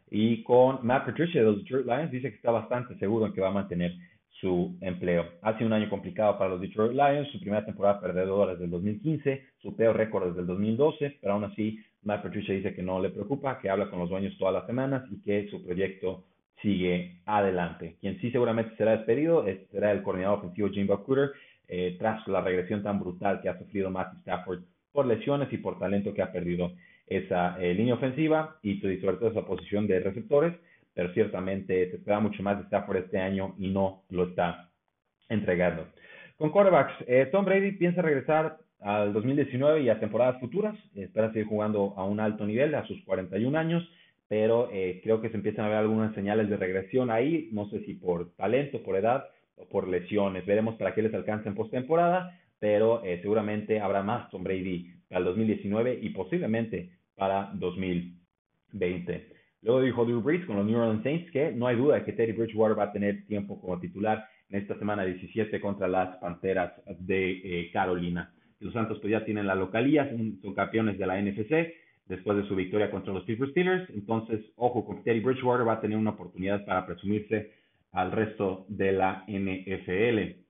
Y 0.09 0.43
con 0.43 0.79
Matt 0.88 1.07
Patricia 1.07 1.41
de 1.41 1.47
los 1.47 1.57
Detroit 1.57 1.88
Lions 1.88 2.12
dice 2.12 2.29
que 2.29 2.38
está 2.38 2.51
bastante 2.51 2.97
seguro 3.00 3.25
en 3.25 3.33
que 3.33 3.41
va 3.41 3.50
a 3.50 3.59
mantener 3.59 3.91
su 4.39 4.77
empleo. 4.82 5.25
Ha 5.41 5.53
sido 5.58 5.67
un 5.67 5.74
año 5.74 5.89
complicado 5.89 6.38
para 6.38 6.51
los 6.51 6.62
Detroit 6.62 6.94
Lions, 6.94 7.29
su 7.32 7.39
primera 7.39 7.65
temporada 7.65 8.00
perdedora 8.00 8.51
desde 8.51 8.65
el 8.65 8.72
2015, 8.72 9.44
su 9.62 9.75
peor 9.75 9.98
récord 9.98 10.27
desde 10.27 10.41
el 10.41 10.48
2012, 10.48 11.17
pero 11.22 11.34
aún 11.34 11.46
así 11.46 11.79
Matt 12.03 12.24
Patricia 12.24 12.53
dice 12.53 12.75
que 12.75 12.84
no 12.84 13.01
le 13.01 13.10
preocupa, 13.10 13.60
que 13.60 13.70
habla 13.70 13.89
con 13.89 14.00
los 14.00 14.10
dueños 14.10 14.38
todas 14.38 14.53
las 14.53 14.65
semanas 14.67 15.03
y 15.12 15.22
que 15.22 15.48
su 15.50 15.63
proyecto 15.63 16.25
sigue 16.62 17.20
adelante. 17.25 17.98
Quien 18.00 18.20
sí 18.20 18.32
seguramente 18.32 18.75
será 18.77 18.98
despedido 18.98 19.46
será 19.72 19.91
el 19.91 20.03
coordinador 20.03 20.39
ofensivo 20.39 20.70
Jim 20.70 20.88
Buckcooter, 20.88 21.32
eh, 21.67 21.96
tras 22.00 22.25
la 22.27 22.41
regresión 22.41 22.82
tan 22.82 23.00
brutal 23.00 23.41
que 23.41 23.50
ha 23.50 23.58
sufrido 23.60 23.89
Matthew 23.89 24.20
Stafford 24.22 24.60
por 24.91 25.06
lesiones 25.06 25.51
y 25.51 25.58
por 25.58 25.77
talento 25.77 26.13
que 26.13 26.22
ha 26.22 26.32
perdido 26.32 26.72
esa 27.06 27.62
eh, 27.62 27.74
línea 27.74 27.96
ofensiva 27.96 28.58
y 28.62 28.79
sobre 28.79 29.17
todo 29.17 29.29
esa 29.29 29.46
posición 29.46 29.88
de 29.88 30.00
receptores, 30.00 30.53
pero 30.97 31.13
ciertamente 31.13 31.91
se 31.91 31.97
espera 31.97 32.19
mucho 32.19 32.41
más 32.41 32.57
de 32.57 32.63
Stafford 32.63 32.97
este 32.97 33.19
año 33.19 33.53
y 33.59 33.67
no 33.69 34.01
lo 34.09 34.29
está 34.29 34.71
entregando. 35.29 35.85
Con 36.37 36.49
quarterbacks, 36.49 36.95
eh, 37.05 37.29
Tom 37.31 37.45
Brady 37.45 37.73
piensa 37.73 38.01
regresar 38.01 38.57
al 38.79 39.13
2019 39.13 39.81
y 39.81 39.89
a 39.89 39.99
temporadas 39.99 40.39
futuras, 40.39 40.75
espera 40.95 41.31
seguir 41.31 41.45
jugando 41.45 41.93
a 41.97 42.03
un 42.03 42.19
alto 42.19 42.47
nivel 42.47 42.73
a 42.73 42.83
sus 42.87 42.99
41 43.03 43.59
años, 43.59 43.87
pero 44.27 44.69
eh, 44.73 44.99
creo 45.03 45.21
que 45.21 45.29
se 45.29 45.35
empiezan 45.35 45.65
a 45.65 45.69
ver 45.69 45.77
algunas 45.77 46.15
señales 46.15 46.49
de 46.49 46.57
regresión 46.57 47.11
ahí, 47.11 47.49
no 47.51 47.69
sé 47.69 47.85
si 47.85 47.93
por 47.93 48.31
talento, 48.31 48.81
por 48.81 48.95
edad 48.95 49.25
o 49.55 49.65
por 49.69 49.87
lesiones, 49.87 50.47
veremos 50.47 50.77
para 50.77 50.95
qué 50.95 51.03
les 51.03 51.13
alcanza 51.13 51.47
en 51.47 51.53
postemporada, 51.53 52.39
pero 52.57 53.03
seguramente 53.21 53.79
habrá 53.79 54.01
más 54.01 54.31
Tom 54.31 54.43
Brady 54.43 54.95
para 55.09 55.19
el 55.19 55.25
2019 55.25 55.99
y 56.01 56.09
posiblemente 56.09 56.89
para 57.15 57.51
2020. 57.53 59.37
Luego 59.67 59.81
dijo 59.81 60.05
Drew 60.05 60.21
Brees 60.21 60.45
con 60.45 60.55
los 60.55 60.65
New 60.65 60.79
Orleans 60.79 61.03
Saints 61.03 61.29
que 61.29 61.51
no 61.51 61.67
hay 61.67 61.75
duda 61.75 61.95
de 61.95 62.05
que 62.05 62.13
Teddy 62.13 62.31
Bridgewater 62.31 62.79
va 62.79 62.86
a 62.86 62.91
tener 62.93 63.25
tiempo 63.25 63.59
como 63.59 63.77
titular 63.77 64.25
en 64.50 64.62
esta 64.62 64.79
semana 64.79 65.03
17 65.03 65.59
contra 65.59 65.89
las 65.89 66.15
Panteras 66.19 66.71
de 67.00 67.31
eh, 67.43 67.69
Carolina. 67.74 68.33
Los 68.62 68.71
Santos 68.71 68.97
pues 69.01 69.12
ya 69.12 69.25
tienen 69.25 69.45
la 69.45 69.55
localía, 69.55 70.09
son, 70.09 70.53
campeones 70.55 70.97
de 70.97 71.05
la 71.05 71.21
NFC 71.21 71.74
después 72.05 72.38
de 72.38 72.47
su 72.47 72.55
victoria 72.55 72.89
contra 72.89 73.12
los 73.12 73.25
Pittsburgh 73.25 73.51
Steelers. 73.51 73.89
Entonces, 73.89 74.39
ojo 74.55 74.86
con 74.86 75.03
Teddy 75.03 75.19
Bridgewater 75.19 75.67
va 75.67 75.74
a 75.74 75.81
tener 75.81 75.97
una 75.97 76.12
oportunidad 76.12 76.63
para 76.63 76.86
presumirse 76.86 77.51
al 77.91 78.13
resto 78.13 78.67
de 78.69 78.93
la 78.93 79.25
NFL. 79.27 80.43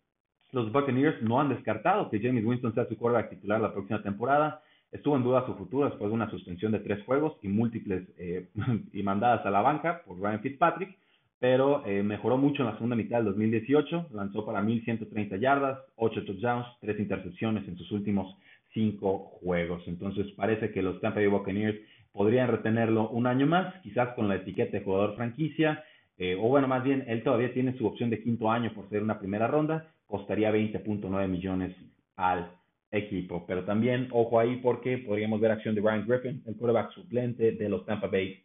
Los 0.52 0.72
Buccaneers 0.72 1.24
no 1.24 1.42
han 1.42 1.50
descartado 1.50 2.12
que 2.12 2.20
James 2.20 2.46
Winston 2.46 2.76
sea 2.76 2.86
su 2.86 2.96
quarterback 2.96 3.32
titular 3.32 3.60
la 3.62 3.74
próxima 3.74 4.04
temporada. 4.04 4.62
Estuvo 4.92 5.18
en 5.18 5.24
duda 5.24 5.46
su 5.46 5.54
futuro 5.56 5.86
después 5.90 6.10
de 6.10 6.16
una 6.16 6.30
suspensión 6.30 6.72
de 6.72 6.80
tres 6.80 7.04
juegos 7.06 7.38
y 7.42 7.48
múltiples 7.48 8.04
eh, 8.18 8.48
y 8.94 9.04
mandadas 9.04 9.46
a 9.46 9.52
la 9.52 9.62
banca 9.62 10.02
por 10.06 10.20
Ryan 10.20 10.42
Fitzpatrick, 10.42 10.98
pero 11.40 11.86
eh, 11.86 12.02
mejoró 12.02 12.38
mucho 12.38 12.64
en 12.64 12.70
la 12.70 12.76
segunda 12.76 12.96
mitad 12.96 13.18
del 13.18 13.26
2018, 13.26 14.08
lanzó 14.14 14.46
para 14.46 14.62
1.130 14.62 15.40
yardas, 15.40 15.80
8 15.98 16.26
touchdowns, 16.26 16.66
3 16.82 17.00
intercepciones 17.00 17.68
en 17.68 17.78
sus 17.78 17.92
últimos 17.92 18.36
5 18.74 19.18
juegos. 19.42 19.84
Entonces 19.88 20.28
parece 20.36 20.72
que 20.72 20.82
los 20.82 21.00
Tampa 21.02 21.20
Bay 21.20 21.28
Buccaneers 21.28 21.78
podrían 22.12 22.50
retenerlo 22.50 23.10
un 23.10 23.28
año 23.28 23.46
más, 23.46 23.76
quizás 23.82 24.16
con 24.16 24.28
la 24.28 24.38
etiqueta 24.38 24.78
de 24.78 24.84
jugador 24.84 25.16
franquicia, 25.16 25.84
eh, 26.18 26.36
o 26.40 26.48
bueno, 26.48 26.68
más 26.68 26.84
bien, 26.84 27.04
él 27.08 27.22
todavía 27.24 27.54
tiene 27.54 27.78
su 27.78 27.86
opción 27.86 28.10
de 28.10 28.24
quinto 28.24 28.50
año 28.50 28.74
por 28.74 28.90
ser 28.90 29.04
una 29.04 29.20
primera 29.20 29.48
ronda, 29.48 29.92
costaría 30.08 30.52
20.9 30.52 31.28
millones 31.28 31.76
al 32.16 32.50
equipo. 32.92 33.46
Pero 33.48 33.64
también, 33.66 34.08
ojo 34.12 34.40
ahí, 34.40 34.58
porque 34.58 34.98
podríamos 35.00 35.40
ver 35.42 35.52
acción 35.52 35.76
de 35.76 35.82
Ryan 35.82 36.08
Griffin, 36.08 36.44
el 36.46 36.56
quarterback 36.56 36.92
suplente 36.92 37.52
de 37.52 37.70
los 37.70 37.86
Tampa 37.86 38.08
Bay 38.08 38.44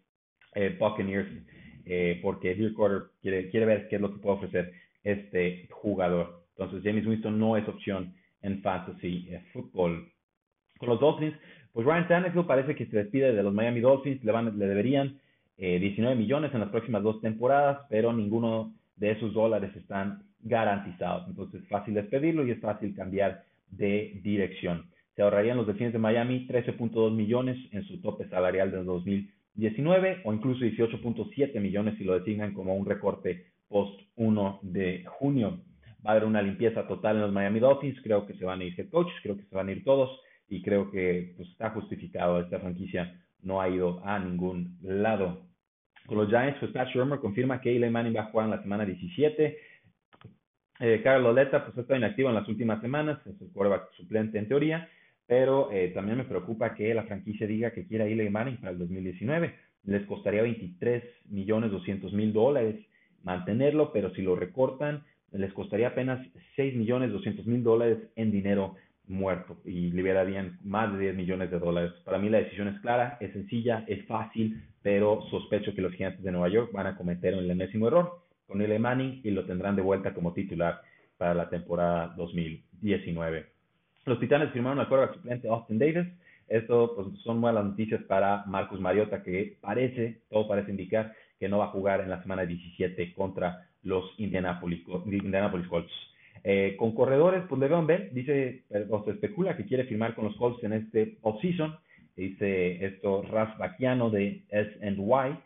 eh, 0.55 0.77
Buccaneers, 0.79 1.29
eh, 1.85 2.19
porque 2.23 2.55
Dirk 2.55 2.77
Carter 2.77 3.03
quiere, 3.21 3.51
quiere 3.51 3.67
ver 3.67 3.89
qué 3.89 3.97
es 3.97 4.03
lo 4.03 4.13
que 4.13 4.21
puede 4.21 4.37
ofrecer 4.37 4.73
este 5.03 5.69
jugador. 5.71 6.45
Entonces, 6.57 6.83
James 6.85 7.07
Winston 7.07 7.39
no 7.39 7.57
es 7.57 7.67
opción 7.69 8.15
en 8.43 8.61
fantasy 8.63 9.29
eh, 9.31 9.43
football. 9.53 10.09
Con 10.79 10.89
los 10.89 11.01
Dolphins, 11.01 11.35
pues 11.73 11.87
Ryan 11.87 12.09
Tannehill 12.09 12.45
parece 12.45 12.75
que 12.75 12.87
se 12.87 12.97
despide 12.97 13.33
de 13.33 13.43
los 13.43 13.55
Miami 13.55 13.81
Dolphins, 13.81 14.23
le, 14.25 14.33
van, 14.33 14.59
le 14.59 14.67
deberían 14.67 15.19
19 15.57 16.17
millones 16.17 16.53
en 16.55 16.61
las 16.61 16.71
próximas 16.71 17.05
dos 17.05 17.21
temporadas, 17.21 17.87
pero 17.89 18.13
ninguno 18.13 18.75
de 18.97 19.13
esos 19.13 19.33
dólares 19.33 19.71
están 19.77 20.25
garantizados. 20.41 21.29
Entonces, 21.29 21.63
es 21.63 21.69
fácil 21.69 21.95
despedirlo 21.95 22.45
y 22.45 22.51
es 22.51 22.61
fácil 22.61 22.97
cambiar 22.97 23.45
de 23.73 24.21
dirección. 24.23 24.87
Se 25.17 25.23
ahorrarían 25.23 25.57
los 25.57 25.67
Delfines 25.67 25.93
de 25.93 25.99
Miami 25.99 26.47
13.2 26.47 27.13
millones 27.13 27.59
en 27.73 27.83
su 27.85 28.01
tope 28.01 28.29
salarial 28.29 28.71
de 28.71 28.83
2019 28.85 30.23
o 30.25 30.33
incluso 30.33 30.65
18.7 30.65 31.61
millones 31.61 31.97
si 31.99 32.05
lo 32.05 32.19
designan 32.19 32.55
como 32.55 32.75
un 32.75 32.87
recorte 32.87 33.47
post 33.69 34.01
1 34.17 34.61
de 34.63 35.05
junio. 35.07 35.61
Va 36.05 36.11
a 36.11 36.13
haber 36.13 36.25
una 36.25 36.43
limpieza 36.43 36.87
total 36.87 37.17
en 37.17 37.23
los 37.23 37.33
Miami 37.33 37.61
Dolphins. 37.61 38.01
Creo 38.03 38.27
que 38.27 38.35
se 38.35 38.45
van 38.45 38.61
a 38.61 38.65
ir 38.65 38.79
head 38.79 38.89
coaches, 38.89 39.15
creo 39.23 39.37
que 39.37 39.45
se 39.45 39.55
van 39.55 39.69
a 39.69 39.73
ir 39.73 39.85
todos 39.85 40.11
y 40.49 40.63
creo 40.63 40.91
que 40.91 41.35
pues, 41.37 41.49
está 41.51 41.71
justificado. 41.71 42.41
Esta 42.41 42.61
franquicia 42.61 43.21
no 43.43 43.61
ha 43.61 43.69
ido 43.69 44.05
a 44.05 44.19
ningún 44.19 44.79
lado. 44.83 45.47
Con 46.07 46.19
los 46.19 46.29
Giants, 46.29 46.59
pues 46.59 46.73
Pat 46.73 46.89
Shermer 46.89 47.21
confirma 47.21 47.61
que 47.61 47.75
Eli 47.75 47.89
Manning 47.89 48.17
va 48.17 48.23
a 48.23 48.31
jugar 48.31 48.47
en 48.47 48.51
la 48.51 48.63
semana 48.63 48.85
17 48.85 49.57
eh, 50.83 51.01
Carlos 51.01 51.35
Loleta 51.35 51.65
pues, 51.65 51.79
está 51.79 51.97
inactivo 51.97 52.29
en 52.29 52.35
las 52.35 52.49
últimas 52.49 52.81
semanas, 52.81 53.21
es 53.25 53.41
el 53.41 53.53
quarterback 53.53 53.93
suplente 53.93 54.37
en 54.37 54.49
teoría, 54.49 54.89
pero 55.29 55.71
eh, 55.71 55.93
también 55.95 56.19
me 56.19 56.25
preocupa 56.25 56.75
que 56.75 56.93
la 56.93 57.05
franquicia 57.05 57.47
diga 57.47 57.71
que 57.71 57.87
quiere 57.87 58.05
a 58.05 58.07
Eli 58.09 58.29
Manning 58.29 58.57
para 58.57 58.73
el 58.73 58.79
2019. 58.79 59.55
Les 59.85 60.05
costaría 60.07 60.43
23 60.43 61.05
millones 61.27 61.71
200 61.71 62.13
mil 62.13 62.33
dólares 62.33 62.77
mantenerlo, 63.23 63.93
pero 63.93 64.13
si 64.13 64.23
lo 64.23 64.35
recortan, 64.35 65.05
les 65.31 65.53
costaría 65.53 65.89
apenas 65.89 66.27
6 66.57 66.75
millones 66.75 67.13
200 67.13 67.47
mil 67.47 67.63
dólares 67.63 67.99
en 68.17 68.33
dinero 68.33 68.75
muerto 69.07 69.59
y 69.65 69.93
liberarían 69.93 70.59
más 70.65 70.93
de 70.93 70.99
10 70.99 71.15
millones 71.15 71.53
de 71.53 71.61
dólares. 71.61 71.93
Para 72.05 72.19
mí 72.19 72.29
la 72.29 72.39
decisión 72.39 72.67
es 72.67 72.81
clara, 72.81 73.19
es 73.21 73.33
sencilla, 73.33 73.85
es 73.87 74.05
fácil, 74.07 74.61
pero 74.83 75.23
sospecho 75.31 75.75
que 75.77 75.83
los 75.83 75.93
gigantes 75.93 76.25
de 76.25 76.33
Nueva 76.33 76.49
York 76.49 76.73
van 76.73 76.89
a 76.89 76.97
cometer 76.97 77.35
el 77.35 77.49
enésimo 77.49 77.87
error 77.87 78.23
con 78.47 78.61
Eli 78.61 78.79
Manning 78.79 79.21
y 79.25 79.31
lo 79.31 79.45
tendrán 79.45 79.77
de 79.77 79.83
vuelta 79.83 80.15
como 80.15 80.33
titular 80.33 80.81
para 81.17 81.35
la 81.35 81.49
temporada 81.49 82.15
2019. 82.17 83.47
Los 84.07 84.19
Titanes 84.19 84.51
firmaron 84.51 84.81
al 84.81 84.89
quarterback 84.89 85.17
suplente 85.17 85.49
Austin 85.49 85.79
Davis. 85.79 86.09
Esto 86.49 86.95
pues, 86.97 87.07
son 87.23 87.41
buenas 87.41 87.65
noticias 87.65 88.03
para 88.05 88.45
Marcus 88.47 88.81
Mariota, 88.81 89.23
que 89.23 89.57
parece, 89.61 90.23
todo 90.29 90.49
parece 90.49 90.71
indicar 90.71 91.15
que 91.39 91.49
no 91.49 91.59
va 91.59 91.67
a 91.67 91.71
jugar 91.71 92.01
en 92.01 92.11
la 92.11 92.21
semana 92.23 92.45
17 92.45 93.15
contra 93.15 93.69
los 93.85 94.05
Indianapolis, 94.19 94.83
Indianapolis 95.07 95.69
Colts. 95.69 95.93
Eh, 96.45 96.75
con 96.79 96.93
corredores, 96.95 97.45
pues 97.49 97.61
Le'Veon 97.61 97.87
Bell 97.87 98.11
dice, 98.13 98.65
o 98.91 99.05
se 99.05 99.13
especula 99.13 99.57
que 99.57 99.65
quiere 99.65 99.85
firmar 99.85 100.15
con 100.15 100.25
los 100.25 100.37
Colts 100.37 100.63
en 100.65 100.73
este 100.73 101.19
offseason. 101.23 101.77
Dice 102.17 102.85
esto 102.85 103.23
Raf 103.23 103.57
Baquiano 103.59 104.11
de 104.11 104.43
SNY 104.51 105.39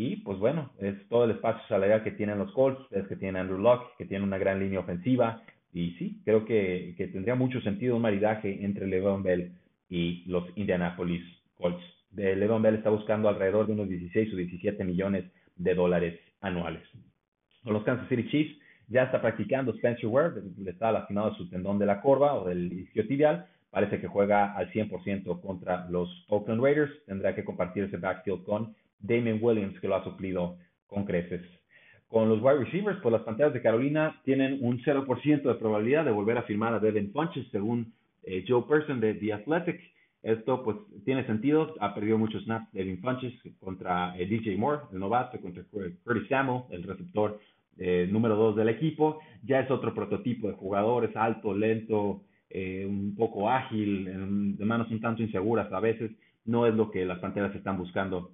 y 0.00 0.16
pues 0.16 0.38
bueno, 0.38 0.70
es 0.78 0.94
todo 1.10 1.24
el 1.24 1.32
espacio 1.32 1.62
salarial 1.68 2.02
que 2.02 2.12
tienen 2.12 2.38
los 2.38 2.50
Colts, 2.52 2.80
es 2.90 3.06
que 3.06 3.16
tiene 3.16 3.38
Andrew 3.38 3.58
Locke, 3.58 3.86
que 3.98 4.06
tiene 4.06 4.24
una 4.24 4.38
gran 4.38 4.58
línea 4.58 4.80
ofensiva. 4.80 5.42
Y 5.74 5.90
sí, 5.98 6.22
creo 6.24 6.46
que, 6.46 6.94
tendría 7.12 7.34
mucho 7.34 7.60
sentido 7.60 7.96
un 7.96 8.02
maridaje 8.02 8.64
entre 8.64 8.86
Le'Veon 8.86 9.22
Bell 9.22 9.52
y 9.90 10.24
los 10.24 10.44
Indianapolis 10.56 11.22
Colts. 11.54 11.82
Le'Veon 12.14 12.62
Bell 12.62 12.76
está 12.76 12.88
buscando 12.88 13.28
alrededor 13.28 13.66
de 13.66 13.74
unos 13.74 13.90
16 13.90 14.32
o 14.32 14.36
17 14.36 14.82
millones 14.84 15.26
de 15.56 15.74
dólares 15.74 16.18
anuales. 16.40 16.82
Con 17.62 17.74
los 17.74 17.84
Kansas 17.84 18.08
City 18.08 18.26
Chiefs 18.30 18.58
ya 18.88 19.02
está 19.02 19.20
practicando 19.20 19.74
Spencer 19.74 20.06
Ware, 20.06 20.40
le 20.56 20.70
está 20.70 20.92
lastimado 20.92 21.34
su 21.34 21.50
tendón 21.50 21.78
de 21.78 21.84
la 21.84 22.00
corva 22.00 22.36
o 22.36 22.48
del 22.48 22.72
isquiotibial. 22.72 23.48
Parece 23.70 24.00
que 24.00 24.08
juega 24.08 24.56
al 24.56 24.72
100% 24.72 25.42
contra 25.42 25.90
los 25.90 26.08
Oakland 26.30 26.62
Raiders. 26.62 27.04
Tendrá 27.04 27.34
que 27.34 27.44
compartir 27.44 27.84
ese 27.84 27.98
backfield 27.98 28.44
con 28.44 28.74
Damien 29.00 29.38
Williams, 29.40 29.78
que 29.80 29.88
lo 29.88 29.96
ha 29.96 30.04
suplido 30.04 30.58
con 30.86 31.04
creces. 31.04 31.42
Con 32.08 32.28
los 32.28 32.42
wide 32.42 32.64
receivers, 32.64 32.98
pues 33.02 33.12
las 33.12 33.22
Panteras 33.22 33.52
de 33.52 33.62
Carolina 33.62 34.20
tienen 34.24 34.58
un 34.62 34.80
0% 34.80 35.42
de 35.42 35.54
probabilidad 35.54 36.04
de 36.04 36.10
volver 36.10 36.38
a 36.38 36.42
firmar 36.42 36.74
a 36.74 36.80
Devin 36.80 37.12
Funches, 37.12 37.46
según 37.52 37.92
eh, 38.24 38.44
Joe 38.46 38.64
Person 38.68 39.00
de 39.00 39.14
The 39.14 39.32
Athletic. 39.32 39.80
Esto 40.22 40.62
pues 40.62 40.76
tiene 41.04 41.24
sentido, 41.24 41.74
ha 41.80 41.94
perdido 41.94 42.18
muchos 42.18 42.42
snaps 42.44 42.70
Devin 42.72 43.00
Funches 43.00 43.32
contra 43.58 44.18
eh, 44.18 44.26
DJ 44.26 44.56
Moore, 44.56 44.82
el 44.92 44.98
novato, 44.98 45.40
contra 45.40 45.62
Curtis 45.64 46.28
Samuel, 46.28 46.64
el 46.70 46.82
receptor 46.82 47.38
eh, 47.78 48.08
número 48.10 48.36
dos 48.36 48.56
del 48.56 48.68
equipo. 48.68 49.20
Ya 49.44 49.60
es 49.60 49.70
otro 49.70 49.94
prototipo 49.94 50.48
de 50.48 50.54
jugador, 50.54 51.04
es 51.04 51.16
alto, 51.16 51.54
lento, 51.54 52.22
eh, 52.50 52.84
un 52.86 53.14
poco 53.14 53.48
ágil, 53.48 54.56
de 54.58 54.64
manos 54.64 54.90
un 54.90 55.00
tanto 55.00 55.22
inseguras 55.22 55.72
a 55.72 55.80
veces. 55.80 56.10
No 56.44 56.66
es 56.66 56.74
lo 56.74 56.90
que 56.90 57.06
las 57.06 57.20
Panteras 57.20 57.54
están 57.54 57.78
buscando 57.78 58.32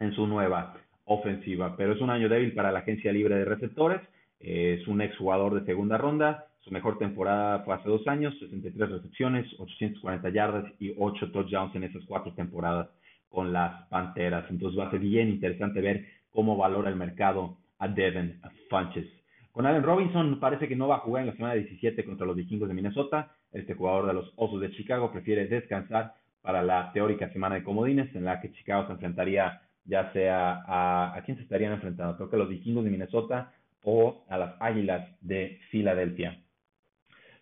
en 0.00 0.14
su 0.14 0.26
nueva 0.26 0.74
ofensiva, 1.04 1.76
pero 1.76 1.92
es 1.92 2.00
un 2.00 2.10
año 2.10 2.28
débil 2.28 2.52
para 2.54 2.72
la 2.72 2.80
agencia 2.80 3.12
libre 3.12 3.36
de 3.36 3.44
receptores. 3.44 4.00
es 4.40 4.86
un 4.88 5.02
exjugador 5.02 5.54
de 5.54 5.66
segunda 5.66 5.98
ronda. 5.98 6.46
Su 6.60 6.70
mejor 6.70 6.98
temporada 6.98 7.60
fue 7.60 7.74
hace 7.74 7.88
dos 7.88 8.06
años, 8.08 8.34
63 8.38 8.90
recepciones, 8.90 9.46
840 9.58 10.28
yardas 10.30 10.64
y 10.78 10.94
8 10.96 11.30
touchdowns 11.30 11.74
en 11.74 11.84
esas 11.84 12.04
cuatro 12.06 12.32
temporadas 12.32 12.88
con 13.28 13.52
las 13.52 13.86
Panteras. 13.88 14.44
Entonces 14.50 14.78
va 14.78 14.88
a 14.88 14.90
ser 14.90 15.00
bien 15.00 15.28
interesante 15.28 15.80
ver 15.80 16.06
cómo 16.30 16.56
valora 16.56 16.90
el 16.90 16.96
mercado 16.96 17.58
a 17.78 17.88
Devin 17.88 18.40
Funches. 18.68 19.06
Con 19.52 19.66
Allen 19.66 19.82
Robinson 19.82 20.38
parece 20.38 20.68
que 20.68 20.76
no 20.76 20.88
va 20.88 20.96
a 20.96 21.00
jugar 21.00 21.22
en 21.22 21.28
la 21.28 21.36
semana 21.36 21.54
17 21.54 22.04
contra 22.04 22.26
los 22.26 22.36
vikingos 22.36 22.68
de 22.68 22.74
Minnesota. 22.74 23.32
Este 23.52 23.74
jugador 23.74 24.06
de 24.06 24.14
los 24.14 24.32
Osos 24.36 24.60
de 24.60 24.70
Chicago 24.70 25.10
prefiere 25.10 25.48
descansar 25.48 26.14
para 26.40 26.62
la 26.62 26.92
teórica 26.92 27.30
semana 27.32 27.56
de 27.56 27.64
comodines 27.64 28.14
en 28.14 28.24
la 28.24 28.40
que 28.40 28.52
Chicago 28.52 28.86
se 28.86 28.92
enfrentaría 28.92 29.60
ya 29.84 30.12
sea 30.12 30.62
a, 30.66 31.16
a 31.16 31.22
quién 31.22 31.36
se 31.36 31.42
estarían 31.42 31.72
enfrentando, 31.72 32.16
creo 32.16 32.30
que 32.30 32.36
a 32.36 32.38
los 32.40 32.48
vikingos 32.48 32.84
de 32.84 32.90
Minnesota 32.90 33.52
o 33.82 34.24
a 34.28 34.38
las 34.38 34.54
Águilas 34.60 35.08
de 35.20 35.58
Filadelfia. 35.70 36.38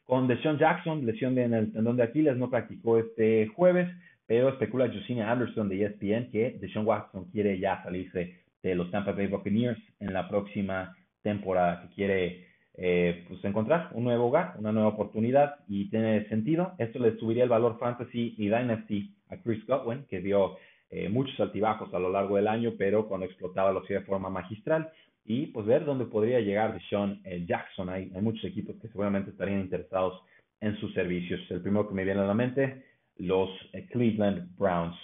Con 0.04 0.26
Deshaun 0.26 0.58
Jackson, 0.58 1.04
lesión 1.04 1.36
en 1.38 1.52
el 1.52 1.72
tendón 1.72 1.96
de 1.96 2.02
Aquiles, 2.02 2.36
no 2.36 2.48
practicó 2.48 2.98
este 2.98 3.48
jueves, 3.48 3.88
pero 4.26 4.48
especula 4.48 4.90
Justina 4.90 5.30
Anderson 5.30 5.68
de 5.68 5.84
ESPN 5.84 6.30
que 6.30 6.56
Deshaun 6.60 6.86
Jackson 6.86 7.24
quiere 7.30 7.58
ya 7.58 7.82
salirse 7.82 8.36
de 8.62 8.74
los 8.74 8.90
Tampa 8.90 9.12
Bay 9.12 9.26
Buccaneers 9.26 9.78
en 10.00 10.12
la 10.12 10.28
próxima 10.28 10.96
temporada, 11.22 11.82
que 11.82 11.94
quiere 11.94 12.46
eh, 12.74 13.24
pues 13.28 13.44
encontrar 13.44 13.90
un 13.92 14.04
nuevo 14.04 14.28
hogar, 14.28 14.54
una 14.58 14.72
nueva 14.72 14.88
oportunidad 14.88 15.56
y 15.68 15.90
tiene 15.90 16.28
sentido. 16.28 16.72
Esto 16.78 16.98
le 17.00 17.16
subiría 17.18 17.44
el 17.44 17.50
valor 17.50 17.78
fantasy 17.78 18.34
y 18.38 18.44
dynasty 18.44 19.14
a 19.30 19.36
Chris 19.38 19.66
Godwin, 19.66 20.04
que 20.08 20.20
dio 20.20 20.56
eh, 20.90 21.08
muchos 21.08 21.38
altibajos 21.38 21.92
a 21.92 21.98
lo 21.98 22.10
largo 22.10 22.36
del 22.36 22.48
año, 22.48 22.72
pero 22.78 23.06
cuando 23.06 23.26
explotaba 23.26 23.72
lo 23.72 23.80
hacía 23.80 24.00
de 24.00 24.06
forma 24.06 24.30
magistral. 24.30 24.90
Y 25.24 25.48
pues 25.48 25.66
ver 25.66 25.84
dónde 25.84 26.06
podría 26.06 26.40
llegar 26.40 26.72
Deshaun 26.72 27.20
eh, 27.24 27.44
Jackson. 27.46 27.90
Hay, 27.90 28.06
muchos 28.22 28.44
equipos 28.44 28.76
que 28.80 28.88
seguramente 28.88 29.30
estarían 29.30 29.60
interesados 29.60 30.22
en 30.60 30.76
sus 30.78 30.92
servicios. 30.94 31.40
El 31.50 31.60
primero 31.60 31.86
que 31.86 31.94
me 31.94 32.04
viene 32.04 32.20
a 32.20 32.24
la 32.24 32.34
mente, 32.34 32.84
los 33.16 33.50
Cleveland 33.90 34.56
Browns. 34.56 34.96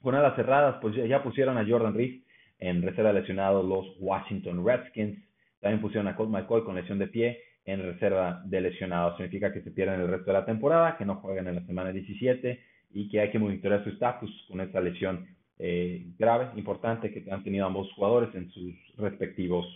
Con 0.00 0.14
alas 0.14 0.36
cerradas, 0.36 0.76
pues 0.80 0.94
ya 0.94 1.22
pusieron 1.22 1.58
a 1.58 1.66
Jordan 1.66 1.94
Reed 1.94 2.22
en 2.58 2.82
reserva 2.82 3.12
lesionado 3.12 3.62
los 3.62 3.96
Washington 3.98 4.64
Redskins. 4.64 5.18
También 5.60 5.80
pusieron 5.80 6.06
a 6.06 6.14
Colt 6.14 6.30
McCoy 6.30 6.62
con 6.62 6.76
lesión 6.76 6.98
de 6.98 7.08
pie 7.08 7.40
en 7.64 7.82
reserva 7.82 8.42
de 8.44 8.60
lesionados. 8.60 9.16
Significa 9.16 9.52
que 9.52 9.62
se 9.62 9.72
pierden 9.72 10.00
el 10.00 10.08
resto 10.08 10.26
de 10.26 10.32
la 10.32 10.44
temporada, 10.44 10.96
que 10.96 11.04
no 11.04 11.16
juegan 11.16 11.48
en 11.48 11.56
la 11.56 11.66
semana 11.66 11.92
17 11.92 12.71
y 12.92 13.08
que 13.08 13.20
hay 13.20 13.30
que 13.30 13.38
monitorear 13.38 13.82
su 13.84 13.90
estatus 13.90 14.30
con 14.48 14.60
esta 14.60 14.80
lesión 14.80 15.26
eh, 15.58 16.06
grave, 16.18 16.50
importante 16.56 17.12
que 17.12 17.30
han 17.30 17.44
tenido 17.44 17.66
ambos 17.66 17.92
jugadores 17.92 18.34
en 18.34 18.50
sus 18.50 18.74
respectivos 18.96 19.66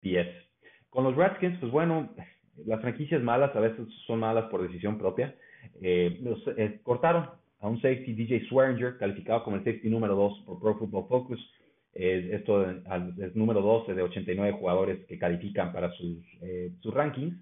pies. 0.00 0.28
Con 0.90 1.04
los 1.04 1.16
Redskins, 1.16 1.58
pues 1.58 1.72
bueno, 1.72 2.10
las 2.66 2.80
franquicias 2.80 3.22
malas 3.22 3.54
a 3.56 3.60
veces 3.60 3.86
son 4.06 4.20
malas 4.20 4.44
por 4.50 4.62
decisión 4.62 4.98
propia. 4.98 5.34
Eh, 5.82 6.18
los, 6.22 6.40
eh, 6.56 6.80
cortaron 6.82 7.30
a 7.60 7.68
un 7.68 7.80
safety 7.80 8.14
DJ 8.14 8.46
Swearinger, 8.48 8.98
calificado 8.98 9.42
como 9.42 9.56
el 9.56 9.64
safety 9.64 9.88
número 9.88 10.14
2 10.14 10.42
por 10.46 10.60
Pro 10.60 10.78
Football 10.78 11.08
Focus, 11.08 11.50
esto 11.94 12.68
es 12.68 13.36
número 13.36 13.60
12 13.60 13.94
de 13.94 14.02
89 14.02 14.58
jugadores 14.58 15.06
que 15.06 15.18
califican 15.18 15.72
para 15.72 15.92
sus, 15.92 16.18
eh, 16.42 16.72
sus 16.80 16.92
rankings. 16.92 17.36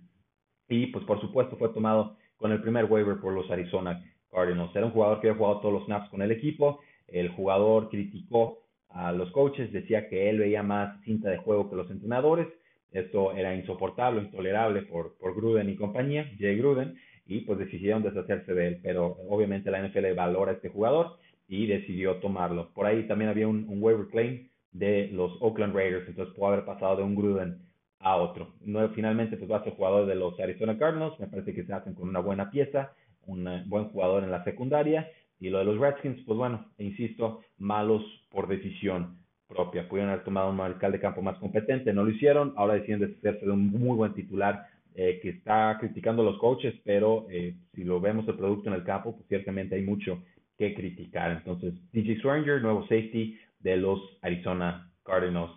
Y 0.69 0.87
pues 0.89 1.05
por 1.05 1.21
supuesto 1.21 1.57
fue 1.57 1.71
tomado 1.71 2.17
con 2.37 2.53
el 2.53 2.61
primer 2.61 2.85
waiver 2.85 3.19
por 3.19 3.33
los 3.33 3.51
Arizona 3.51 4.03
Cardinals. 4.33 4.75
Era 4.75 4.87
un 4.87 4.93
jugador 4.93 5.21
que 5.21 5.29
había 5.29 5.39
jugado 5.39 5.61
todos 5.61 5.75
los 5.75 5.85
snaps 5.85 6.09
con 6.09 6.23
el 6.23 6.33
equipo. 6.33 6.81
El 7.07 7.29
jugador 7.29 7.89
criticó 7.91 8.63
a 8.89 9.13
los 9.13 9.31
coaches, 9.31 9.73
decía 9.73 10.09
que 10.09 10.29
él 10.31 10.39
veía 10.39 10.63
más 10.63 11.01
cinta 11.05 11.31
de 11.31 11.39
juego 11.39 11.69
que 11.71 11.77
los 11.77 11.91
entrenadores. 11.91 12.49
Esto 12.91 13.33
era 13.33 13.55
insoportable, 13.55 14.23
intolerable 14.23 14.83
por, 14.83 15.17
por 15.19 15.35
Gruden 15.35 15.71
y 15.71 15.77
compañía, 15.77 16.31
Jay 16.39 16.57
Gruden, 16.59 16.95
y 17.27 17.41
pues 17.41 17.59
decidieron 17.59 18.03
deshacerse 18.03 18.53
de 18.53 18.69
él. 18.69 18.81
Pero 18.83 19.17
obviamente 19.29 19.71
la 19.71 19.87
NFL 19.87 20.13
valora 20.15 20.53
a 20.53 20.55
este 20.55 20.69
jugador 20.69 21.19
y 21.49 21.67
decidió 21.67 22.17
tomarlo. 22.17 22.73
Por 22.73 22.87
ahí 22.87 23.07
también 23.07 23.31
había 23.31 23.49
un, 23.49 23.67
waiver 23.69 24.07
claim 24.09 24.49
de 24.73 25.09
los 25.13 25.33
Oakland 25.41 25.75
Raiders, 25.75 26.09
entonces 26.09 26.35
puede 26.35 26.55
haber 26.55 26.65
pasado 26.65 26.97
de 26.97 27.03
un 27.03 27.15
Gruden 27.15 27.59
a 27.99 28.17
otro. 28.17 28.55
No, 28.63 28.89
finalmente, 28.91 29.37
pues 29.37 29.51
va 29.51 29.59
a 29.59 29.65
ser 29.65 29.75
jugador 29.75 30.07
de 30.07 30.15
los 30.15 30.39
Arizona 30.41 30.79
Cardinals, 30.79 31.19
me 31.21 31.29
parece 31.29 31.55
que 31.55 31.65
se 31.65 31.73
hacen 31.73 31.95
con 31.95 32.09
una 32.09 32.21
buena 32.21 32.51
pieza, 32.51 32.93
un 33.27 33.49
buen 33.67 33.85
jugador 33.91 34.25
en 34.25 34.31
la 34.31 34.45
secundaria, 34.45 35.09
y 35.41 35.51
lo 35.51 35.59
de 35.59 35.65
los 35.65 35.79
Redskins, 35.79 36.23
pues 36.25 36.39
bueno, 36.39 36.67
insisto, 36.79 37.41
malos 37.59 38.03
por 38.31 38.47
decisión 38.47 39.19
propia. 39.49 39.89
Pudieron 39.89 40.13
haber 40.13 40.25
tomado 40.25 40.51
un 40.51 40.57
mariscal 40.57 40.93
de 40.93 41.01
campo 41.01 41.21
más 41.21 41.37
competente, 41.39 41.93
no 41.93 42.05
lo 42.05 42.11
hicieron, 42.11 42.55
ahora 42.57 42.75
deciden 42.75 43.01
deshacerse 43.01 43.47
de 43.47 43.53
un 43.53 43.67
muy 43.71 43.97
buen 43.97 44.15
titular 44.15 44.67
eh, 44.95 45.21
que 45.23 45.31
está 45.31 45.77
criticando 45.81 46.23
a 46.23 46.27
los 46.27 46.39
coaches, 46.39 46.75
pero 46.85 47.27
eh, 47.31 47.55
si 47.75 47.83
lo 47.83 48.01
vemos 48.01 48.29
el 48.29 48.37
producto 48.37 48.69
en 48.69 48.75
el 48.75 48.85
campo, 48.85 49.17
pues 49.17 49.27
ciertamente 49.27 49.75
hay 49.75 49.83
mucho 49.83 50.23
que 50.59 50.75
criticar. 50.75 51.31
Entonces, 51.33 51.75
DJ 51.93 52.21
Swearinger, 52.21 52.61
nuevo 52.61 52.83
safety 52.83 53.39
de 53.61 53.79
los 53.79 54.01
Arizona 54.21 54.91
Cardinals. 55.03 55.53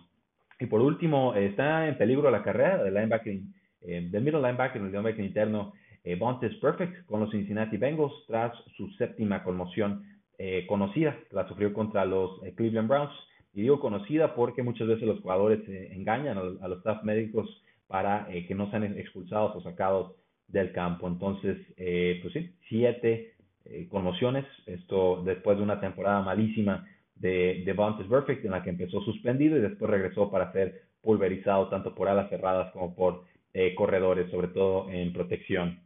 Y 0.58 0.66
por 0.66 0.80
último, 0.80 1.34
está 1.34 1.86
en 1.86 1.98
peligro 1.98 2.30
la 2.30 2.42
carrera 2.42 2.82
del 2.82 2.94
linebacker, 2.94 3.38
eh, 3.82 4.08
del 4.10 4.22
middle 4.22 4.40
linebacker, 4.40 4.80
el 4.80 4.90
linebacker 4.90 5.24
interno, 5.24 5.74
eh, 6.06 6.16
Bontes 6.16 6.54
Perfect, 6.56 7.04
con 7.06 7.20
los 7.20 7.30
Cincinnati 7.30 7.76
Bengals, 7.76 8.12
tras 8.26 8.52
su 8.76 8.88
séptima 8.92 9.42
conmoción 9.42 10.04
eh, 10.38 10.64
conocida, 10.66 11.18
la 11.32 11.46
sufrió 11.48 11.72
contra 11.72 12.04
los 12.04 12.42
eh, 12.44 12.54
Cleveland 12.54 12.88
Browns. 12.88 13.12
Y 13.52 13.62
digo 13.62 13.80
conocida 13.80 14.34
porque 14.34 14.62
muchas 14.62 14.86
veces 14.86 15.04
los 15.04 15.20
jugadores 15.20 15.60
engañan 15.66 16.36
a, 16.36 16.68
los 16.68 16.78
staff 16.78 17.02
médicos 17.04 17.48
para 17.86 18.28
que 18.28 18.54
no 18.54 18.70
sean 18.70 18.84
expulsados 18.98 19.56
o 19.56 19.62
sacados 19.62 20.12
del 20.46 20.72
campo. 20.72 21.08
Entonces, 21.08 21.56
pues 21.74 22.32
sí, 22.34 22.54
siete 22.68 23.36
eh, 23.68 23.88
conmociones, 23.88 24.44
esto 24.66 25.22
después 25.24 25.56
de 25.56 25.64
una 25.64 25.80
temporada 25.80 26.22
malísima 26.22 26.86
de, 27.16 27.64
de 27.64 27.74
Perfect 27.74 28.44
en 28.44 28.52
la 28.52 28.62
que 28.62 28.70
empezó 28.70 29.00
suspendido 29.00 29.56
y 29.56 29.60
después 29.60 29.90
regresó 29.90 30.30
para 30.30 30.52
ser 30.52 30.82
pulverizado 31.02 31.68
tanto 31.68 31.94
por 31.94 32.08
alas 32.08 32.30
cerradas 32.30 32.70
como 32.72 32.94
por 32.94 33.24
eh, 33.54 33.74
corredores, 33.74 34.30
sobre 34.30 34.48
todo 34.48 34.88
en 34.90 35.12
protección 35.12 35.80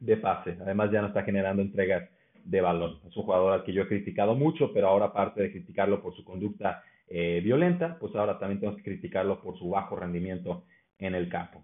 de 0.00 0.16
pase. 0.16 0.56
Además 0.60 0.90
ya 0.90 1.00
no 1.00 1.08
está 1.08 1.22
generando 1.22 1.62
entregas 1.62 2.08
de 2.44 2.60
balón. 2.60 2.98
Es 3.06 3.16
un 3.16 3.24
jugador 3.24 3.52
al 3.52 3.64
que 3.64 3.72
yo 3.72 3.82
he 3.82 3.88
criticado 3.88 4.34
mucho, 4.34 4.72
pero 4.72 4.88
ahora 4.88 5.06
aparte 5.06 5.42
de 5.42 5.52
criticarlo 5.52 6.02
por 6.02 6.14
su 6.14 6.24
conducta 6.24 6.82
eh, 7.08 7.40
violenta, 7.42 7.96
pues 7.98 8.14
ahora 8.14 8.38
también 8.38 8.60
tenemos 8.60 8.78
que 8.78 8.90
criticarlo 8.90 9.40
por 9.40 9.58
su 9.58 9.70
bajo 9.70 9.96
rendimiento 9.96 10.64
en 10.98 11.14
el 11.14 11.28
campo. 11.28 11.62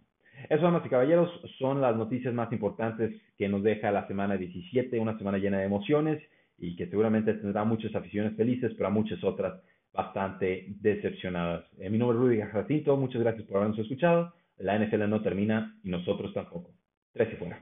Eso, 0.49 0.63
damas 0.63 0.85
y 0.85 0.89
caballeros, 0.89 1.31
son 1.59 1.81
las 1.81 1.97
noticias 1.97 2.35
más 2.35 2.53
importantes 2.53 3.15
que 3.39 3.49
nos 3.49 3.63
deja 3.63 3.91
la 3.91 4.07
semana 4.07 4.37
17, 4.37 4.99
una 4.99 5.17
semana 5.17 5.39
llena 5.39 5.59
de 5.59 5.65
emociones 5.65 6.23
y 6.59 6.77
que 6.77 6.87
seguramente 6.89 7.35
tendrá 7.35 7.65
muchas 7.65 7.95
aficiones 7.95 8.37
felices, 8.37 8.73
pero 8.77 8.89
a 8.89 8.91
muchas 8.91 9.23
otras 9.25 9.61
bastante 9.93 10.67
decepcionadas. 10.81 11.65
Eh, 11.79 11.89
mi 11.89 11.99
nombre 11.99 12.19
es 12.19 12.23
Rudy 12.23 12.53
Jacinto, 12.53 12.97
muchas 12.97 13.23
gracias 13.23 13.47
por 13.47 13.59
habernos 13.59 13.79
escuchado. 13.79 14.35
La 14.59 14.79
NFL 14.79 15.09
no 15.09 15.23
termina 15.23 15.77
y 15.83 15.91
nosotros 15.91 16.33
tampoco. 16.35 16.71
Tres 17.13 17.33
y 17.33 17.37
fuera. 17.37 17.61